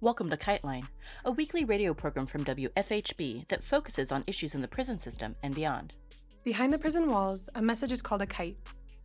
Welcome 0.00 0.28
to 0.30 0.36
Kiteline, 0.36 0.86
a 1.24 1.30
weekly 1.30 1.64
radio 1.64 1.94
program 1.94 2.26
from 2.26 2.44
WFHB 2.44 3.48
that 3.48 3.62
focuses 3.62 4.12
on 4.12 4.24
issues 4.26 4.54
in 4.54 4.60
the 4.60 4.68
prison 4.68 4.98
system 4.98 5.34
and 5.42 5.54
beyond. 5.54 5.94
Behind 6.42 6.72
the 6.72 6.78
prison 6.78 7.08
walls, 7.08 7.48
a 7.54 7.62
message 7.62 7.92
is 7.92 8.02
called 8.02 8.20
a 8.20 8.26
kite. 8.26 8.58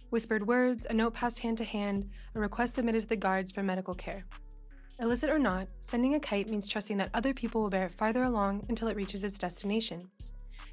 Whispered 0.10 0.46
words, 0.46 0.86
a 0.90 0.94
note 0.94 1.14
passed 1.14 1.40
hand 1.40 1.58
to 1.60 1.64
hand, 1.64 2.10
a 2.36 2.40
request 2.40 2.74
submitted 2.74 3.02
to 3.02 3.08
the 3.08 3.16
guards 3.16 3.52
for 3.52 3.64
medical 3.64 3.94
care. 3.94 4.26
Illicit 5.00 5.30
or 5.30 5.40
not, 5.40 5.70
sending 5.80 6.16
a 6.16 6.20
kite 6.20 6.50
means 6.50 6.68
trusting 6.68 6.98
that 6.98 7.12
other 7.14 7.34
people 7.34 7.62
will 7.62 7.70
bear 7.70 7.86
it 7.86 7.94
farther 7.94 8.24
along 8.24 8.66
until 8.68 8.90
it 8.90 8.98
reaches 8.98 9.24
its 9.24 9.38
destination. 9.38 10.10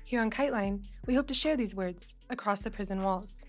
Here 0.04 0.20
on 0.20 0.30
Kiteline, 0.30 0.82
we 1.06 1.14
hope 1.14 1.28
to 1.28 1.34
share 1.34 1.56
these 1.56 1.76
words 1.76 2.14
across 2.30 2.62
the 2.62 2.70
prison 2.70 3.02
walls. 3.02 3.44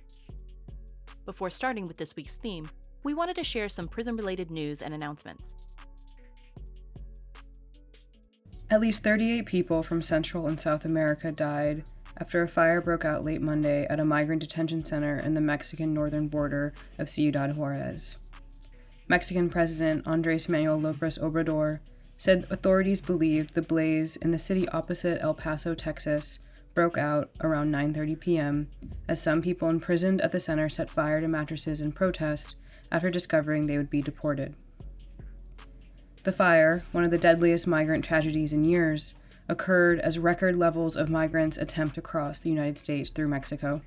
Before 1.25 1.49
starting 1.49 1.87
with 1.87 1.97
this 1.97 2.15
week's 2.15 2.37
theme, 2.37 2.69
we 3.03 3.15
wanted 3.15 3.37
to 3.37 3.43
share 3.43 3.69
some 3.69 3.87
prison 3.87 4.15
related 4.15 4.51
news 4.51 4.81
and 4.81 4.93
announcements. 4.93 5.55
At 8.69 8.81
least 8.81 9.01
38 9.01 9.45
people 9.45 9.81
from 9.81 10.01
Central 10.01 10.45
and 10.45 10.59
South 10.59 10.83
America 10.83 11.31
died 11.31 11.85
after 12.17 12.41
a 12.41 12.49
fire 12.49 12.81
broke 12.81 13.05
out 13.05 13.23
late 13.23 13.41
Monday 13.41 13.85
at 13.85 13.99
a 13.99 14.05
migrant 14.05 14.41
detention 14.41 14.83
center 14.83 15.17
in 15.17 15.35
the 15.35 15.41
Mexican 15.41 15.93
northern 15.93 16.27
border 16.27 16.73
of 16.97 17.09
Ciudad 17.09 17.55
Juarez. 17.55 18.17
Mexican 19.07 19.49
President 19.49 20.05
Andres 20.05 20.49
Manuel 20.49 20.81
Lopez 20.81 21.17
Obrador 21.17 21.79
said 22.17 22.45
authorities 22.49 22.99
believed 22.99 23.53
the 23.53 23.61
blaze 23.61 24.17
in 24.17 24.31
the 24.31 24.39
city 24.39 24.67
opposite 24.69 25.21
El 25.21 25.33
Paso, 25.33 25.73
Texas, 25.73 26.39
broke 26.73 26.97
out 26.97 27.29
around 27.39 27.71
9:30 27.71 28.19
p.m. 28.19 28.67
as 29.07 29.21
some 29.21 29.41
people 29.41 29.69
imprisoned 29.69 30.19
at 30.19 30.33
the 30.33 30.41
center 30.41 30.67
set 30.67 30.89
fire 30.89 31.21
to 31.21 31.27
mattresses 31.29 31.79
in 31.79 31.93
protest 31.93 32.57
after 32.91 33.09
discovering 33.09 33.65
they 33.65 33.77
would 33.77 33.89
be 33.89 34.01
deported. 34.01 34.55
The 36.27 36.33
fire, 36.33 36.83
one 36.91 37.05
of 37.05 37.09
the 37.09 37.17
deadliest 37.17 37.67
migrant 37.67 38.03
tragedies 38.03 38.51
in 38.51 38.65
years, 38.65 39.15
occurred 39.47 40.01
as 40.01 40.19
record 40.19 40.57
levels 40.57 40.97
of 40.97 41.09
migrants 41.09 41.55
attempt 41.55 41.95
to 41.95 42.01
cross 42.01 42.41
the 42.41 42.49
United 42.49 42.77
States 42.77 43.09
through 43.09 43.29
Mexico. 43.29 43.79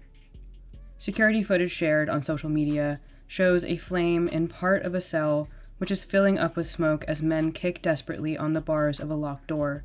Security 0.96 1.42
footage 1.42 1.70
shared 1.70 2.08
on 2.08 2.22
social 2.22 2.48
media 2.48 2.98
shows 3.26 3.62
a 3.62 3.76
flame 3.76 4.26
in 4.26 4.48
part 4.48 4.84
of 4.84 4.94
a 4.94 5.02
cell 5.02 5.50
which 5.76 5.90
is 5.90 6.02
filling 6.02 6.38
up 6.38 6.56
with 6.56 6.64
smoke 6.64 7.04
as 7.06 7.20
men 7.20 7.52
kick 7.52 7.82
desperately 7.82 8.38
on 8.38 8.54
the 8.54 8.62
bars 8.62 9.00
of 9.00 9.10
a 9.10 9.14
locked 9.14 9.48
door. 9.48 9.84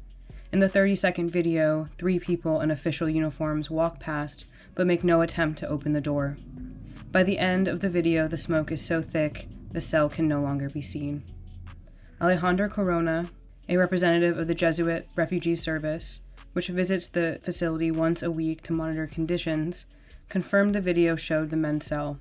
In 0.54 0.60
the 0.60 0.70
30 0.70 0.96
second 0.96 1.32
video, 1.32 1.90
three 1.98 2.20
people 2.20 2.62
in 2.62 2.72
official 2.72 3.10
uniforms 3.10 3.70
walk 3.70 4.00
past 4.00 4.46
but 4.76 4.88
make 4.88 5.04
no 5.04 5.20
attempt 5.20 5.60
to 5.60 5.68
open 5.68 5.92
the 5.92 6.00
door. 6.00 6.38
By 7.12 7.24
the 7.24 7.38
end 7.38 7.68
of 7.68 7.82
the 7.82 7.90
video, 7.90 8.30
the 8.30 8.38
smoke 8.38 8.72
is 8.72 8.82
so 8.82 9.02
thick 9.02 9.50
the 9.74 9.82
cell 9.82 10.08
can 10.08 10.30
no 10.30 10.40
longer 10.40 10.70
be 10.70 10.82
seen. 10.82 11.24
Alejandro 12.22 12.70
Corona, 12.70 13.30
a 13.68 13.76
representative 13.76 14.38
of 14.38 14.48
the 14.48 14.56
Jesuit 14.56 15.10
Refugee 15.16 15.56
Service, 15.56 16.22
which 16.54 16.70
visits 16.70 17.10
the 17.10 17.40
facility 17.44 17.92
once 17.92 18.24
a 18.24 18.32
week 18.32 18.62
to 18.64 18.74
monitor 18.74 19.06
conditions, 19.06 19.86
confirmed 20.30 20.74
the 20.74 20.80
video 20.80 21.18
showed 21.18 21.50
the 21.50 21.58
men's 21.58 21.86
cell. 21.86 22.20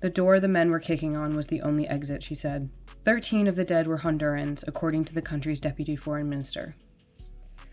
The 0.00 0.10
door 0.10 0.38
the 0.38 0.48
men 0.48 0.70
were 0.70 0.78
kicking 0.78 1.16
on 1.16 1.34
was 1.34 1.46
the 1.46 1.62
only 1.62 1.88
exit, 1.88 2.22
she 2.22 2.34
said. 2.34 2.68
Thirteen 3.02 3.46
of 3.46 3.56
the 3.56 3.64
dead 3.64 3.86
were 3.86 3.98
Hondurans, 3.98 4.62
according 4.66 5.06
to 5.06 5.14
the 5.14 5.22
country's 5.22 5.60
deputy 5.60 5.96
foreign 5.96 6.28
minister. 6.28 6.76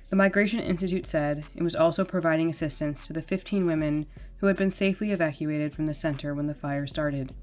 The 0.09 0.15
Migration 0.15 0.61
Institute 0.61 1.05
said 1.05 1.45
it 1.55 1.63
was 1.63 1.75
also 1.75 2.05
providing 2.05 2.49
assistance 2.49 3.07
to 3.07 3.13
the 3.13 3.21
15 3.21 3.65
women 3.65 4.05
who 4.37 4.47
had 4.47 4.55
been 4.55 4.71
safely 4.71 5.11
evacuated 5.11 5.73
from 5.73 5.87
the 5.87 5.93
center 5.93 6.33
when 6.33 6.45
the 6.45 6.55
fire 6.55 6.87
started. 6.87 7.33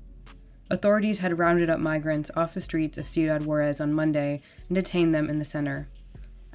Authorities 0.71 1.19
had 1.19 1.39
rounded 1.39 1.71
up 1.71 1.81
migrants 1.81 2.31
off 2.37 2.53
the 2.53 2.61
streets 2.61 2.99
of 2.99 3.09
Ciudad 3.09 3.47
Juarez 3.47 3.81
on 3.81 3.93
Monday 3.93 4.43
and 4.69 4.75
detained 4.75 5.15
them 5.15 5.31
in 5.31 5.39
the 5.39 5.45
center. 5.45 5.89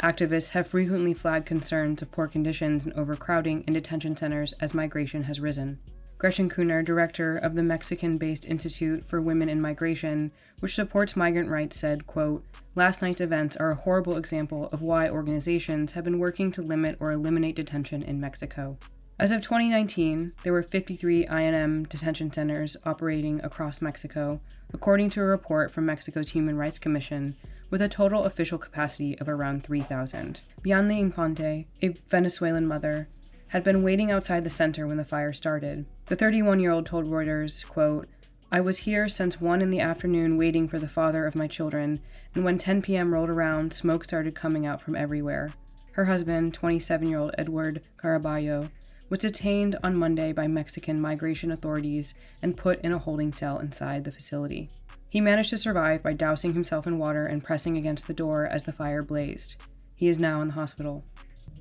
Activists 0.02 0.52
have 0.52 0.68
frequently 0.68 1.14
flagged 1.14 1.46
concerns 1.46 2.02
of 2.02 2.12
poor 2.12 2.28
conditions 2.28 2.86
and 2.86 2.94
overcrowding 2.94 3.64
in 3.66 3.74
detention 3.74 4.16
centers 4.16 4.54
as 4.60 4.74
migration 4.74 5.24
has 5.24 5.40
risen. 5.40 5.80
Gretchen 6.20 6.50
Kuhner, 6.50 6.86
director 6.86 7.38
of 7.38 7.56
the 7.56 7.64
Mexican-based 7.64 8.46
Institute 8.46 9.04
for 9.06 9.20
Women 9.20 9.50
in 9.50 9.60
Migration, 9.60 10.32
which 10.60 10.76
supports 10.76 11.18
migrant 11.18 11.50
rights, 11.50 11.78
said, 11.78 12.08
quote, 12.08 12.46
Last 12.76 13.02
night's 13.02 13.20
events 13.20 13.58
are 13.58 13.72
a 13.72 13.76
horrible 13.76 14.16
example 14.16 14.70
of 14.72 14.82
why 14.82 15.10
organizations 15.10 15.92
have 15.94 16.04
been 16.04 16.20
working 16.20 16.52
to 16.54 16.62
limit 16.62 16.98
or 17.00 17.12
eliminate 17.12 17.56
detention 17.56 18.04
in 18.04 18.22
Mexico. 18.22 18.78
As 19.20 19.32
of 19.32 19.42
2019, 19.42 20.34
there 20.44 20.54
were 20.54 20.64
53 20.64 21.28
INM 21.28 21.88
detention 21.88 22.32
centers 22.34 22.76
operating 22.84 23.40
across 23.44 23.80
Mexico, 23.80 24.42
according 24.74 25.12
to 25.12 25.22
a 25.22 25.26
report 25.26 25.70
from 25.70 25.86
Mexico's 25.86 26.32
Human 26.32 26.58
Rights 26.58 26.80
Commission, 26.80 27.36
with 27.70 27.80
a 27.80 27.88
total 27.88 28.24
official 28.24 28.58
capacity 28.58 29.18
of 29.20 29.30
around 29.30 29.64
3,000. 29.64 30.42
Bianli 30.66 31.00
Infante, 31.00 31.68
a 31.84 31.90
Venezuelan 32.10 32.66
mother, 32.66 33.08
had 33.50 33.64
been 33.64 33.84
waiting 33.84 34.10
outside 34.10 34.44
the 34.44 34.50
center 34.50 34.88
when 34.88 34.98
the 34.98 35.06
fire 35.06 35.32
started. 35.32 35.86
The 36.08 36.16
31 36.16 36.60
year 36.60 36.72
old 36.72 36.88
told 36.88 37.06
Reuters, 37.06 37.64
quote, 37.64 38.08
I 38.52 38.62
was 38.62 38.80
here 38.80 39.08
since 39.08 39.40
1 39.40 39.62
in 39.62 39.70
the 39.70 39.80
afternoon 39.80 40.38
waiting 40.38 40.68
for 40.68 40.80
the 40.80 40.88
father 40.88 41.28
of 41.28 41.36
my 41.36 41.46
children, 41.46 42.00
and 42.34 42.44
when 42.44 42.58
10 42.58 42.82
p.m. 42.82 43.14
rolled 43.14 43.30
around, 43.30 43.74
smoke 43.74 44.06
started 44.06 44.34
coming 44.34 44.66
out 44.66 44.82
from 44.82 44.96
everywhere. 44.96 45.54
Her 45.92 46.06
husband, 46.06 46.56
27 46.56 47.08
year 47.08 47.20
old 47.20 47.36
Edward 47.38 47.84
Caraballo, 47.98 48.72
was 49.14 49.20
detained 49.20 49.76
on 49.84 49.96
Monday 49.96 50.34
by 50.34 50.48
Mexican 50.48 51.00
migration 51.00 51.52
authorities 51.52 52.16
and 52.42 52.58
put 52.58 52.82
in 52.82 52.92
a 52.92 52.98
holding 52.98 53.32
cell 53.32 53.60
inside 53.60 54.04
the 54.04 54.12
facility. 54.12 54.72
He 55.08 55.22
managed 55.22 55.52
to 55.52 55.58
survive 55.58 56.02
by 56.02 56.14
dousing 56.14 56.56
himself 56.56 56.88
in 56.88 56.98
water 56.98 57.28
and 57.28 57.44
pressing 57.44 57.78
against 57.78 58.08
the 58.08 58.16
door 58.16 58.48
as 58.48 58.64
the 58.64 58.74
fire 58.74 59.04
blazed. 59.04 59.56
He 59.96 60.08
is 60.08 60.18
now 60.18 60.42
in 60.42 60.48
the 60.48 60.56
hospital. 60.56 61.04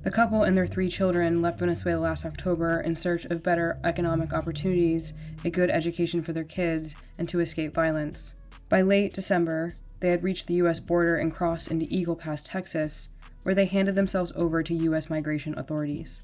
The 0.03 0.11
couple 0.11 0.45
and 0.45 0.57
their 0.57 0.67
three 0.67 0.89
children 0.89 1.43
left 1.43 1.59
Venezuela 1.59 2.01
last 2.01 2.25
October 2.25 2.81
in 2.81 2.97
search 2.97 3.27
of 3.27 3.43
better 3.43 3.79
economic 3.85 4.33
opportunities, 4.33 5.13
a 5.45 5.51
good 5.51 5.69
education 5.69 6.23
for 6.23 6.33
their 6.33 6.45
kids, 6.45 6.95
and 7.19 7.29
to 7.29 7.41
escape 7.41 7.75
violence. 7.75 8.33
By 8.71 8.81
late 8.81 9.13
December, 9.13 9.77
they 10.01 10.09
had 10.09 10.25
reached 10.25 10.47
the 10.47 10.55
U.S. 10.55 10.81
border 10.81 11.19
and 11.19 11.31
crossed 11.31 11.71
into 11.71 11.87
Eagle 11.91 12.17
Pass, 12.17 12.43
Texas, 12.43 13.11
where 13.43 13.55
they 13.55 13.67
handed 13.67 13.95
themselves 13.95 14.33
over 14.35 14.63
to 14.63 14.73
U.S. 14.73 15.11
migration 15.11 15.59
authorities 15.59 16.23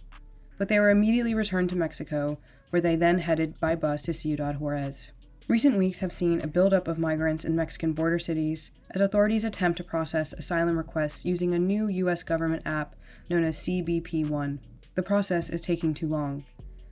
but 0.58 0.68
they 0.68 0.78
were 0.78 0.90
immediately 0.90 1.34
returned 1.34 1.70
to 1.70 1.76
Mexico, 1.76 2.38
where 2.70 2.82
they 2.82 2.96
then 2.96 3.18
headed 3.18 3.58
by 3.60 3.74
bus 3.74 4.02
to 4.02 4.12
Ciudad 4.12 4.60
Juarez. 4.60 5.10
Recent 5.48 5.78
weeks 5.78 6.00
have 6.00 6.12
seen 6.12 6.42
a 6.42 6.46
buildup 6.46 6.88
of 6.88 6.98
migrants 6.98 7.44
in 7.46 7.56
Mexican 7.56 7.94
border 7.94 8.18
cities 8.18 8.70
as 8.90 9.00
authorities 9.00 9.44
attempt 9.44 9.78
to 9.78 9.84
process 9.84 10.34
asylum 10.34 10.76
requests 10.76 11.24
using 11.24 11.54
a 11.54 11.58
new 11.58 11.88
U.S. 11.88 12.22
government 12.22 12.64
app 12.66 12.94
known 13.30 13.44
as 13.44 13.56
CBP 13.56 14.28
One. 14.28 14.60
The 14.94 15.02
process 15.02 15.48
is 15.48 15.62
taking 15.62 15.94
too 15.94 16.06
long. 16.06 16.44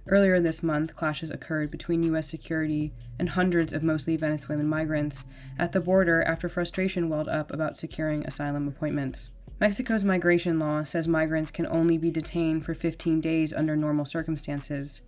Earlier 0.09 0.41
this 0.41 0.63
month, 0.63 0.95
clashes 0.95 1.31
occurred 1.31 1.71
between 1.71 2.05
U.S. 2.05 2.29
security 2.29 2.95
and 3.19 3.29
hundreds 3.29 3.73
of 3.73 3.83
mostly 3.83 4.17
Venezuelan 4.17 4.69
migrants 4.69 5.25
at 5.59 5.73
the 5.73 5.81
border 5.81 6.23
after 6.23 6.49
frustration 6.49 7.09
welled 7.09 7.29
up 7.29 7.53
about 7.53 7.77
securing 7.77 8.25
asylum 8.25 8.69
appointments. 8.69 9.33
Mexico's 9.59 10.05
migration 10.05 10.59
law 10.59 10.85
says 10.85 11.09
migrants 11.09 11.51
can 11.51 11.67
only 11.67 11.97
be 11.97 12.11
detained 12.11 12.65
for 12.65 12.75
15 12.75 13.23
days 13.23 13.55
under 13.55 13.75
normal 13.75 14.05
circumstances, 14.05 15.01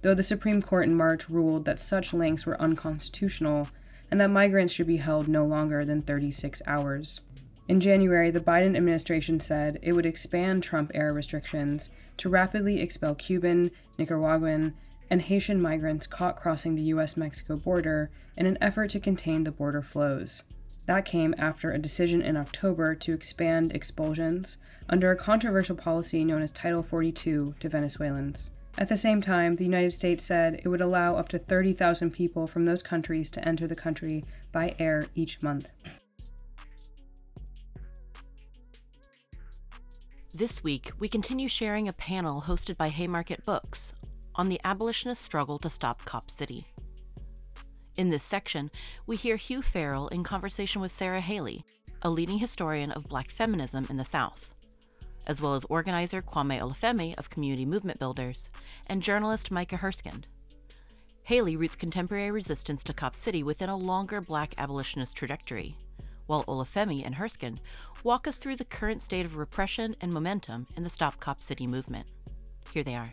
though 0.00 0.14
the 0.14 0.22
Supreme 0.22 0.62
Court 0.62 0.86
in 0.86 0.94
March 0.94 1.28
ruled 1.28 1.66
that 1.66 1.78
such 1.78 2.14
lengths 2.14 2.46
were 2.46 2.60
unconstitutional 2.60 3.68
and 4.10 4.18
that 4.18 4.30
migrants 4.30 4.72
should 4.72 4.86
be 4.86 4.96
held 4.96 5.28
no 5.28 5.44
longer 5.44 5.84
than 5.84 6.00
36 6.00 6.62
hours. 6.66 7.20
In 7.68 7.80
January, 7.80 8.30
the 8.30 8.40
Biden 8.40 8.76
administration 8.76 9.40
said 9.40 9.78
it 9.82 9.92
would 9.92 10.06
expand 10.06 10.62
Trump 10.62 10.90
era 10.94 11.12
restrictions 11.12 11.90
to 12.16 12.30
rapidly 12.30 12.80
expel 12.80 13.14
Cuban, 13.14 13.70
Nicaraguan, 13.98 14.74
and 15.10 15.20
Haitian 15.20 15.60
migrants 15.60 16.06
caught 16.06 16.36
crossing 16.36 16.74
the 16.74 16.82
U.S. 16.84 17.16
Mexico 17.16 17.56
border 17.56 18.10
in 18.38 18.46
an 18.46 18.56
effort 18.60 18.88
to 18.90 19.00
contain 19.00 19.44
the 19.44 19.52
border 19.52 19.82
flows. 19.82 20.44
That 20.86 21.04
came 21.04 21.34
after 21.38 21.70
a 21.70 21.78
decision 21.78 22.22
in 22.22 22.36
October 22.36 22.94
to 22.96 23.12
expand 23.12 23.72
expulsions 23.72 24.56
under 24.88 25.10
a 25.10 25.16
controversial 25.16 25.76
policy 25.76 26.24
known 26.24 26.42
as 26.42 26.50
Title 26.50 26.82
42 26.82 27.54
to 27.60 27.68
Venezuelans. 27.68 28.50
At 28.78 28.88
the 28.88 28.96
same 28.96 29.20
time, 29.20 29.56
the 29.56 29.64
United 29.64 29.92
States 29.92 30.24
said 30.24 30.60
it 30.64 30.68
would 30.68 30.80
allow 30.80 31.16
up 31.16 31.28
to 31.28 31.38
30,000 31.38 32.10
people 32.10 32.46
from 32.46 32.64
those 32.64 32.82
countries 32.82 33.30
to 33.30 33.46
enter 33.46 33.66
the 33.66 33.76
country 33.76 34.24
by 34.50 34.74
air 34.78 35.06
each 35.14 35.42
month. 35.42 35.68
This 40.34 40.64
week, 40.64 40.90
we 40.98 41.08
continue 41.08 41.48
sharing 41.48 41.86
a 41.86 41.92
panel 41.92 42.44
hosted 42.46 42.78
by 42.78 42.88
Haymarket 42.88 43.44
Books 43.44 43.92
on 44.34 44.48
the 44.48 44.58
abolitionist 44.64 45.20
struggle 45.20 45.58
to 45.58 45.68
stop 45.68 46.06
Cop 46.06 46.30
City. 46.30 46.71
In 47.94 48.08
this 48.08 48.24
section, 48.24 48.70
we 49.06 49.16
hear 49.16 49.36
Hugh 49.36 49.60
Farrell 49.60 50.08
in 50.08 50.24
conversation 50.24 50.80
with 50.80 50.90
Sarah 50.90 51.20
Haley, 51.20 51.64
a 52.00 52.08
leading 52.08 52.38
historian 52.38 52.90
of 52.90 53.08
black 53.08 53.30
feminism 53.30 53.86
in 53.90 53.98
the 53.98 54.04
South, 54.04 54.54
as 55.26 55.42
well 55.42 55.54
as 55.54 55.66
organizer 55.68 56.22
Kwame 56.22 56.58
Olufemi 56.58 57.14
of 57.18 57.28
Community 57.28 57.66
Movement 57.66 57.98
Builders 57.98 58.48
and 58.86 59.02
journalist 59.02 59.50
Micah 59.50 59.76
Herskind. 59.76 60.24
Haley 61.24 61.54
roots 61.54 61.76
contemporary 61.76 62.30
resistance 62.30 62.82
to 62.84 62.94
Cop 62.94 63.14
City 63.14 63.42
within 63.42 63.68
a 63.68 63.76
longer 63.76 64.22
black 64.22 64.54
abolitionist 64.56 65.14
trajectory, 65.14 65.76
while 66.26 66.44
Olufemi 66.44 67.04
and 67.04 67.16
Herskind 67.16 67.58
walk 68.02 68.26
us 68.26 68.38
through 68.38 68.56
the 68.56 68.64
current 68.64 69.02
state 69.02 69.26
of 69.26 69.36
repression 69.36 69.96
and 70.00 70.14
momentum 70.14 70.66
in 70.76 70.82
the 70.82 70.90
Stop 70.90 71.20
Cop 71.20 71.42
City 71.42 71.66
movement. 71.66 72.06
Here 72.72 72.82
they 72.82 72.94
are. 72.94 73.12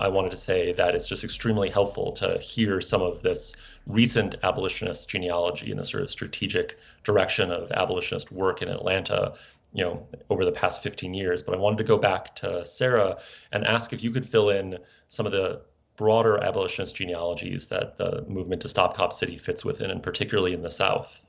I 0.00 0.08
wanted 0.08 0.30
to 0.30 0.38
say 0.38 0.72
that 0.72 0.94
it's 0.94 1.06
just 1.06 1.24
extremely 1.24 1.68
helpful 1.68 2.12
to 2.12 2.38
hear 2.38 2.80
some 2.80 3.02
of 3.02 3.20
this 3.20 3.54
recent 3.86 4.36
abolitionist 4.42 5.10
genealogy 5.10 5.70
and 5.70 5.78
the 5.78 5.84
sort 5.84 6.02
of 6.02 6.10
strategic 6.10 6.78
direction 7.04 7.52
of 7.52 7.70
abolitionist 7.70 8.32
work 8.32 8.62
in 8.62 8.68
Atlanta, 8.68 9.34
you 9.74 9.84
know, 9.84 10.06
over 10.30 10.46
the 10.46 10.52
past 10.52 10.82
15 10.82 11.12
years. 11.12 11.42
But 11.42 11.54
I 11.54 11.58
wanted 11.58 11.78
to 11.78 11.84
go 11.84 11.98
back 11.98 12.34
to 12.36 12.64
Sarah 12.64 13.18
and 13.52 13.66
ask 13.66 13.92
if 13.92 14.02
you 14.02 14.10
could 14.10 14.24
fill 14.24 14.48
in 14.48 14.78
some 15.08 15.26
of 15.26 15.32
the 15.32 15.60
broader 15.96 16.42
abolitionist 16.42 16.96
genealogies 16.96 17.66
that 17.66 17.98
the 17.98 18.24
movement 18.26 18.62
to 18.62 18.70
stop 18.70 18.96
Cop 18.96 19.12
City 19.12 19.36
fits 19.36 19.66
within, 19.66 19.90
and 19.90 20.02
particularly 20.02 20.54
in 20.54 20.62
the 20.62 20.70
South. 20.70 21.20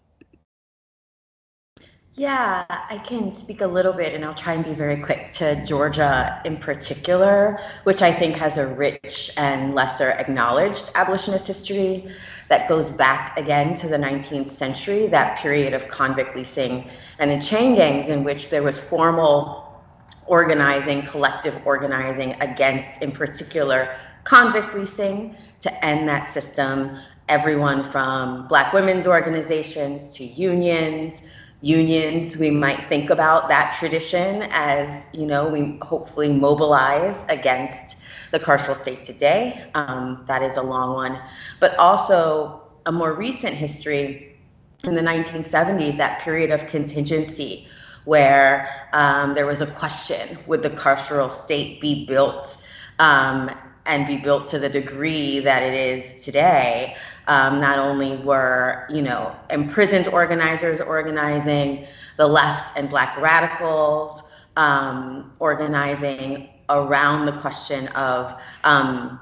Yeah, 2.16 2.66
I 2.68 2.98
can 2.98 3.32
speak 3.32 3.62
a 3.62 3.68
little 3.68 3.94
bit 3.94 4.14
and 4.14 4.26
I'll 4.26 4.34
try 4.34 4.54
and 4.54 4.66
be 4.66 4.74
very 4.74 4.98
quick 4.98 5.32
to 5.34 5.64
Georgia 5.66 6.42
in 6.44 6.58
particular, 6.58 7.58
which 7.86 8.02
I 8.02 8.12
think 8.12 8.36
has 8.36 8.58
a 8.58 8.68
rich 8.68 9.32
and 9.38 9.74
lesser 9.76 10.10
acknowledged 10.10 10.92
abolitionist 10.96 11.48
history 11.48 12.12
that 12.50 12.68
goes 12.68 12.92
back 12.92 13.40
again 13.40 13.76
to 13.76 13.88
the 13.88 13.96
19th 13.96 14.50
century, 14.50 15.08
that 15.08 15.38
period 15.38 15.74
of 15.74 15.88
convict 15.88 16.36
leasing 16.36 16.90
and 17.18 17.32
the 17.32 17.40
chain 17.40 17.76
gangs 17.76 18.10
in 18.10 18.26
which 18.26 18.50
there 18.50 18.62
was 18.62 18.78
formal 18.78 19.82
organizing, 20.26 21.04
collective 21.04 21.62
organizing 21.66 22.34
against, 22.42 23.02
in 23.02 23.14
particular, 23.14 23.88
convict 24.26 24.76
leasing 24.76 25.34
to 25.62 25.86
end 25.86 26.10
that 26.10 26.30
system. 26.30 26.98
Everyone 27.30 27.86
from 27.86 28.50
Black 28.50 28.74
women's 28.74 29.08
organizations 29.08 30.18
to 30.18 30.26
unions 30.26 31.22
unions, 31.62 32.38
we 32.38 32.50
might 32.50 32.86
think 32.86 33.10
about 33.10 33.48
that 33.50 33.76
tradition 33.78 34.48
as, 34.52 35.08
you 35.14 35.26
know, 35.26 35.48
we 35.48 35.78
hopefully 35.82 36.32
mobilize 36.32 37.24
against 37.30 38.04
the 38.32 38.40
carceral 38.40 38.76
state 38.76 39.04
today. 39.04 39.66
Um, 39.76 40.24
that 40.28 40.42
is 40.42 40.58
a 40.58 40.62
long 40.62 40.96
one. 40.96 41.20
But 41.60 41.78
also 41.78 42.62
a 42.86 42.92
more 42.92 43.14
recent 43.14 43.54
history 43.54 44.40
in 44.84 44.96
the 44.96 45.02
1970s, 45.02 45.98
that 45.98 46.22
period 46.22 46.50
of 46.52 46.66
contingency 46.68 47.68
where 48.06 48.68
um, 48.94 49.36
there 49.36 49.46
was 49.46 49.62
a 49.62 49.68
question 49.68 50.40
would 50.48 50.64
the 50.64 50.72
carceral 50.72 51.32
state 51.32 51.80
be 51.80 52.06
built 52.06 52.64
um, 52.98 53.52
and 53.86 54.06
be 54.08 54.18
built 54.18 54.48
to 54.48 54.60
the 54.60 54.70
degree 54.70 55.40
that 55.40 55.64
it 55.64 55.74
is 55.74 56.24
today? 56.24 56.96
Um, 57.28 57.60
not 57.60 57.80
only 57.80 58.18
were, 58.18 58.88
you 58.90 59.02
know, 59.02 59.36
imprisoned 59.50 60.08
organizers 60.08 60.80
organizing, 60.80 61.86
the 62.18 62.28
left 62.28 62.78
and 62.78 62.90
black 62.90 63.18
radicals 63.20 64.24
um, 64.58 65.32
organizing 65.40 66.50
around 66.70 67.26
the 67.26 67.34
question 67.34 67.88
of, 67.90 68.40
um, 68.64 69.20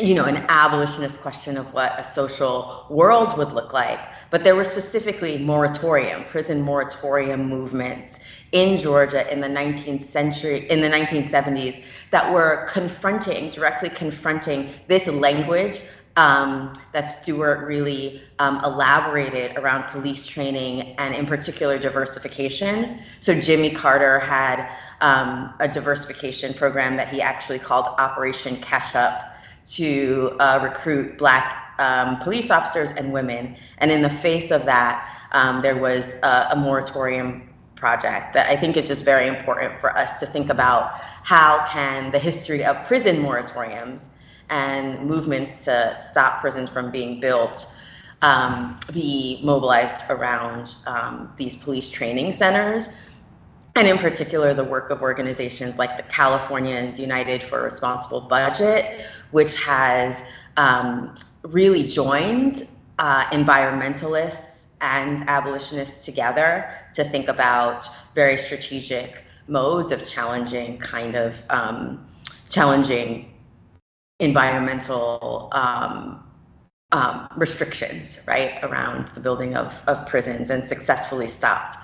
you 0.00 0.14
know, 0.14 0.24
an 0.24 0.44
abolitionist 0.48 1.20
question 1.20 1.56
of 1.56 1.72
what 1.72 1.98
a 1.98 2.04
social 2.04 2.86
world 2.90 3.36
would 3.38 3.52
look 3.52 3.72
like. 3.72 3.98
But 4.30 4.44
there 4.44 4.54
were 4.54 4.64
specifically 4.64 5.38
moratorium, 5.38 6.24
prison 6.24 6.62
moratorium 6.62 7.48
movements 7.48 8.18
in 8.52 8.78
Georgia 8.78 9.30
in 9.32 9.40
the 9.40 9.48
19th 9.48 10.04
century, 10.04 10.68
in 10.70 10.80
the 10.80 10.88
1970s, 10.88 11.82
that 12.10 12.32
were 12.32 12.66
confronting, 12.68 13.50
directly 13.50 13.88
confronting 13.88 14.70
this 14.86 15.06
language 15.08 15.82
um, 16.16 16.72
that 16.92 17.06
Stewart 17.06 17.66
really 17.66 18.22
um, 18.38 18.62
elaborated 18.64 19.56
around 19.56 19.90
police 19.90 20.26
training 20.26 20.94
and, 20.98 21.14
in 21.14 21.26
particular, 21.26 21.78
diversification. 21.78 23.00
So, 23.20 23.38
Jimmy 23.38 23.70
Carter 23.70 24.18
had 24.18 24.70
um, 25.02 25.52
a 25.60 25.68
diversification 25.68 26.54
program 26.54 26.96
that 26.96 27.08
he 27.08 27.20
actually 27.20 27.58
called 27.58 27.86
Operation 27.98 28.56
Catch 28.56 28.94
Up 28.94 29.35
to 29.66 30.36
uh, 30.38 30.60
recruit 30.62 31.18
Black 31.18 31.74
um, 31.78 32.18
police 32.18 32.50
officers 32.50 32.92
and 32.92 33.12
women. 33.12 33.56
And 33.78 33.90
in 33.90 34.02
the 34.02 34.10
face 34.10 34.50
of 34.50 34.64
that, 34.64 35.08
um, 35.32 35.62
there 35.62 35.76
was 35.76 36.14
a, 36.22 36.48
a 36.52 36.56
moratorium 36.56 37.48
project 37.74 38.32
that 38.32 38.48
I 38.48 38.56
think 38.56 38.76
is 38.76 38.88
just 38.88 39.04
very 39.04 39.26
important 39.26 39.78
for 39.80 39.96
us 39.96 40.18
to 40.20 40.26
think 40.26 40.48
about 40.48 40.94
how 41.22 41.66
can 41.66 42.10
the 42.10 42.18
history 42.18 42.64
of 42.64 42.86
prison 42.86 43.16
moratoriums 43.16 44.08
and 44.48 45.06
movements 45.06 45.64
to 45.64 45.94
stop 45.96 46.40
prisons 46.40 46.70
from 46.70 46.90
being 46.90 47.20
built 47.20 47.66
um, 48.22 48.78
be 48.92 49.40
mobilized 49.42 50.02
around 50.08 50.74
um, 50.86 51.30
these 51.36 51.54
police 51.54 51.88
training 51.90 52.32
centers. 52.32 52.96
And 53.76 53.86
in 53.86 53.98
particular, 53.98 54.54
the 54.54 54.64
work 54.64 54.88
of 54.88 55.02
organizations 55.02 55.78
like 55.78 55.98
the 55.98 56.02
Californians 56.04 56.98
United 56.98 57.42
for 57.42 57.60
a 57.60 57.62
Responsible 57.64 58.22
Budget, 58.22 59.04
which 59.32 59.54
has 59.62 60.22
um, 60.56 61.14
really 61.42 61.86
joined 61.86 62.66
uh, 62.98 63.24
environmentalists 63.26 64.64
and 64.80 65.28
abolitionists 65.28 66.06
together 66.06 66.70
to 66.94 67.04
think 67.04 67.28
about 67.28 67.86
very 68.14 68.38
strategic 68.38 69.22
modes 69.46 69.92
of 69.92 70.06
challenging 70.06 70.78
kind 70.78 71.14
of 71.14 71.42
um, 71.50 72.08
challenging 72.48 73.30
environmental 74.20 75.50
um, 75.52 76.24
um, 76.92 77.28
restrictions, 77.36 78.22
right, 78.26 78.58
around 78.62 79.08
the 79.08 79.20
building 79.20 79.54
of, 79.54 79.82
of 79.86 80.06
prisons 80.06 80.48
and 80.48 80.64
successfully 80.64 81.28
stopped 81.28 81.76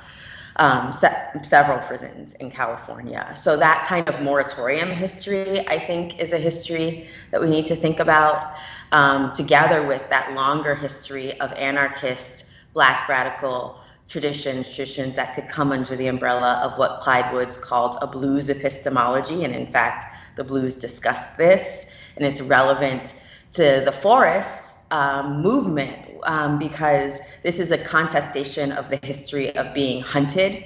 um, 0.56 0.92
se- 0.92 1.30
several 1.42 1.78
prisons 1.80 2.34
in 2.34 2.50
California. 2.50 3.30
So 3.34 3.56
that 3.56 3.86
kind 3.86 4.08
of 4.08 4.20
moratorium 4.22 4.90
history, 4.90 5.66
I 5.68 5.78
think, 5.78 6.18
is 6.18 6.32
a 6.32 6.38
history 6.38 7.08
that 7.30 7.40
we 7.40 7.48
need 7.48 7.66
to 7.66 7.76
think 7.76 8.00
about 8.00 8.54
um, 8.92 9.32
together 9.32 9.86
with 9.86 10.08
that 10.10 10.34
longer 10.34 10.74
history 10.74 11.38
of 11.40 11.52
anarchist, 11.52 12.46
black 12.74 13.08
radical 13.08 13.78
traditions, 14.08 14.66
traditions 14.66 15.16
that 15.16 15.34
could 15.34 15.48
come 15.48 15.72
under 15.72 15.96
the 15.96 16.06
umbrella 16.06 16.60
of 16.62 16.78
what 16.78 17.00
Clyde 17.00 17.32
Woods 17.32 17.56
called 17.56 17.96
a 18.02 18.06
blues 18.06 18.50
epistemology. 18.50 19.44
And 19.44 19.54
in 19.54 19.66
fact, 19.72 20.14
the 20.36 20.44
blues 20.44 20.76
discuss 20.76 21.30
this 21.30 21.86
and 22.16 22.26
it's 22.26 22.40
relevant 22.40 23.14
to 23.52 23.82
the 23.84 23.92
forests 23.92 24.76
um, 24.90 25.40
movement 25.40 26.01
um, 26.24 26.58
because 26.58 27.20
this 27.42 27.58
is 27.58 27.70
a 27.70 27.78
contestation 27.78 28.72
of 28.72 28.88
the 28.88 28.98
history 29.02 29.54
of 29.56 29.74
being 29.74 30.02
hunted. 30.02 30.64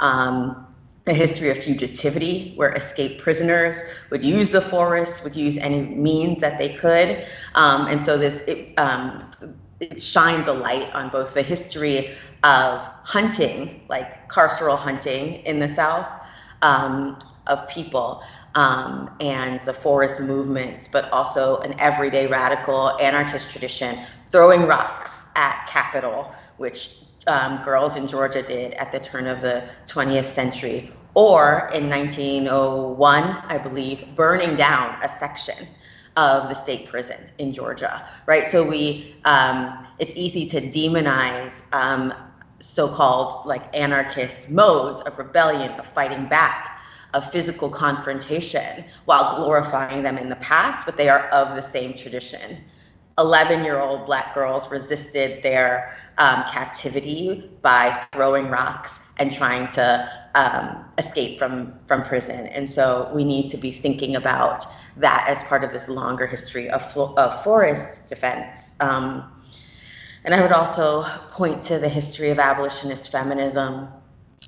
Um, 0.00 0.66
a 1.06 1.12
history 1.12 1.50
of 1.50 1.58
fugitivity, 1.58 2.56
where 2.56 2.72
escaped 2.72 3.20
prisoners 3.20 3.84
would 4.10 4.24
use 4.24 4.50
the 4.52 4.60
forests, 4.60 5.22
would 5.22 5.36
use 5.36 5.58
any 5.58 5.82
means 5.82 6.40
that 6.40 6.58
they 6.58 6.70
could, 6.70 7.26
um, 7.54 7.86
and 7.86 8.02
so 8.02 8.16
this 8.16 8.40
it, 8.46 8.78
um, 8.78 9.30
it 9.80 10.00
shines 10.00 10.48
a 10.48 10.52
light 10.52 10.90
on 10.94 11.10
both 11.10 11.34
the 11.34 11.42
history 11.42 12.14
of 12.42 12.80
hunting, 13.02 13.82
like 13.88 14.30
carceral 14.30 14.78
hunting 14.78 15.34
in 15.44 15.58
the 15.58 15.68
South, 15.68 16.08
um, 16.62 17.18
of 17.46 17.68
people, 17.68 18.22
um, 18.54 19.14
and 19.20 19.60
the 19.64 19.74
forest 19.74 20.20
movements, 20.20 20.88
but 20.88 21.10
also 21.12 21.58
an 21.58 21.74
everyday 21.78 22.26
radical 22.26 22.96
anarchist 22.98 23.50
tradition 23.50 23.98
throwing 24.34 24.66
rocks 24.66 25.26
at 25.36 25.64
Capitol, 25.68 26.34
which 26.56 26.96
um, 27.28 27.62
girls 27.62 27.94
in 27.94 28.08
Georgia 28.08 28.42
did 28.42 28.72
at 28.74 28.90
the 28.90 28.98
turn 28.98 29.28
of 29.28 29.40
the 29.40 29.62
20th 29.86 30.24
century, 30.24 30.92
or 31.14 31.70
in 31.72 31.88
1901, 31.88 33.22
I 33.22 33.58
believe, 33.58 34.04
burning 34.16 34.56
down 34.56 34.98
a 35.04 35.08
section 35.20 35.68
of 36.16 36.48
the 36.48 36.54
state 36.54 36.88
prison 36.88 37.30
in 37.38 37.52
Georgia, 37.52 38.08
right? 38.26 38.44
So 38.44 38.68
we, 38.68 39.14
um, 39.24 39.86
it's 40.00 40.14
easy 40.16 40.46
to 40.46 40.60
demonize 40.60 41.72
um, 41.72 42.12
so-called 42.58 43.46
like 43.46 43.62
anarchist 43.72 44.50
modes 44.50 45.00
of 45.02 45.16
rebellion, 45.16 45.70
of 45.78 45.86
fighting 45.86 46.26
back 46.26 46.80
of 47.12 47.30
physical 47.30 47.70
confrontation 47.70 48.84
while 49.04 49.36
glorifying 49.36 50.02
them 50.02 50.18
in 50.18 50.28
the 50.28 50.36
past, 50.36 50.84
but 50.84 50.96
they 50.96 51.08
are 51.08 51.28
of 51.28 51.54
the 51.54 51.62
same 51.62 51.94
tradition. 51.94 52.58
11 53.18 53.64
year 53.64 53.80
old 53.80 54.06
black 54.06 54.34
girls 54.34 54.68
resisted 54.70 55.42
their 55.42 55.96
um, 56.18 56.44
captivity 56.50 57.50
by 57.62 57.92
throwing 58.12 58.48
rocks 58.48 59.00
and 59.18 59.32
trying 59.32 59.68
to 59.68 60.10
um, 60.34 60.84
escape 60.98 61.38
from, 61.38 61.72
from 61.86 62.02
prison. 62.02 62.46
And 62.48 62.68
so 62.68 63.10
we 63.14 63.24
need 63.24 63.48
to 63.50 63.56
be 63.56 63.70
thinking 63.70 64.16
about 64.16 64.64
that 64.96 65.26
as 65.28 65.44
part 65.44 65.62
of 65.62 65.70
this 65.70 65.88
longer 65.88 66.26
history 66.26 66.68
of, 66.68 66.82
of 66.96 67.44
forest 67.44 68.08
defense. 68.08 68.74
Um, 68.80 69.30
and 70.24 70.34
I 70.34 70.40
would 70.40 70.52
also 70.52 71.02
point 71.30 71.62
to 71.64 71.78
the 71.78 71.88
history 71.88 72.30
of 72.30 72.38
abolitionist 72.38 73.12
feminism, 73.12 73.88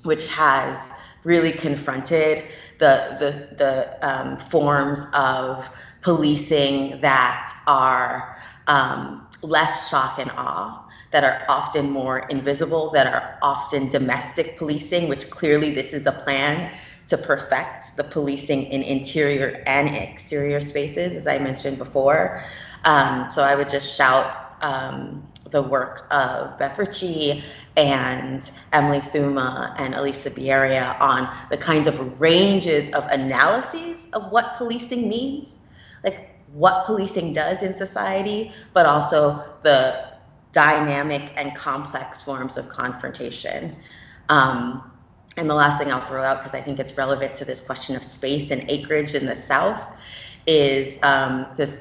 which 0.03 0.27
has 0.29 0.91
really 1.23 1.51
confronted 1.51 2.43
the 2.79 3.15
the, 3.19 3.55
the 3.55 4.07
um, 4.07 4.37
forms 4.37 4.99
of 5.13 5.69
policing 6.01 7.01
that 7.01 7.53
are 7.67 8.37
um, 8.67 9.27
less 9.41 9.89
shock 9.89 10.19
and 10.19 10.31
awe, 10.31 10.83
that 11.11 11.23
are 11.23 11.45
often 11.49 11.89
more 11.89 12.19
invisible, 12.19 12.91
that 12.91 13.07
are 13.07 13.39
often 13.41 13.87
domestic 13.87 14.57
policing, 14.57 15.07
which 15.07 15.29
clearly 15.29 15.73
this 15.73 15.93
is 15.93 16.05
a 16.05 16.11
plan 16.11 16.77
to 17.07 17.17
perfect 17.17 17.95
the 17.95 18.03
policing 18.03 18.65
in 18.65 18.83
interior 18.83 19.63
and 19.65 19.95
exterior 19.95 20.59
spaces, 20.59 21.15
as 21.15 21.25
I 21.25 21.37
mentioned 21.39 21.77
before. 21.77 22.43
Um, 22.83 23.31
so 23.31 23.41
I 23.41 23.55
would 23.55 23.69
just 23.69 23.95
shout 23.95 24.57
um, 24.61 25.25
the 25.49 25.61
work 25.61 26.07
of 26.11 26.59
Beth 26.59 26.77
Ritchie 26.77 27.43
and 27.77 28.51
Emily 28.73 28.99
Thuma 28.99 29.73
and 29.77 29.95
Elisa 29.95 30.31
Bierria 30.31 30.99
on 30.99 31.33
the 31.49 31.57
kinds 31.57 31.87
of 31.87 32.19
ranges 32.19 32.91
of 32.91 33.05
analyses 33.05 34.07
of 34.11 34.31
what 34.31 34.57
policing 34.57 35.07
means, 35.07 35.59
like 36.03 36.36
what 36.53 36.85
policing 36.85 37.33
does 37.33 37.63
in 37.63 37.73
society, 37.73 38.51
but 38.73 38.85
also 38.85 39.43
the 39.61 40.07
dynamic 40.53 41.31
and 41.35 41.55
complex 41.55 42.23
forms 42.23 42.57
of 42.57 42.69
confrontation. 42.69 43.75
Um, 44.29 44.91
and 45.37 45.49
the 45.49 45.53
last 45.53 45.77
thing 45.77 45.91
I'll 45.91 46.05
throw 46.05 46.23
out, 46.23 46.39
because 46.39 46.55
I 46.55 46.61
think 46.61 46.79
it's 46.79 46.97
relevant 46.97 47.35
to 47.35 47.45
this 47.45 47.61
question 47.61 47.95
of 47.95 48.03
space 48.03 48.49
and 48.49 48.69
acreage 48.69 49.13
in 49.13 49.25
the 49.25 49.35
South, 49.35 49.87
is 50.47 50.97
um, 51.03 51.45
this, 51.55 51.77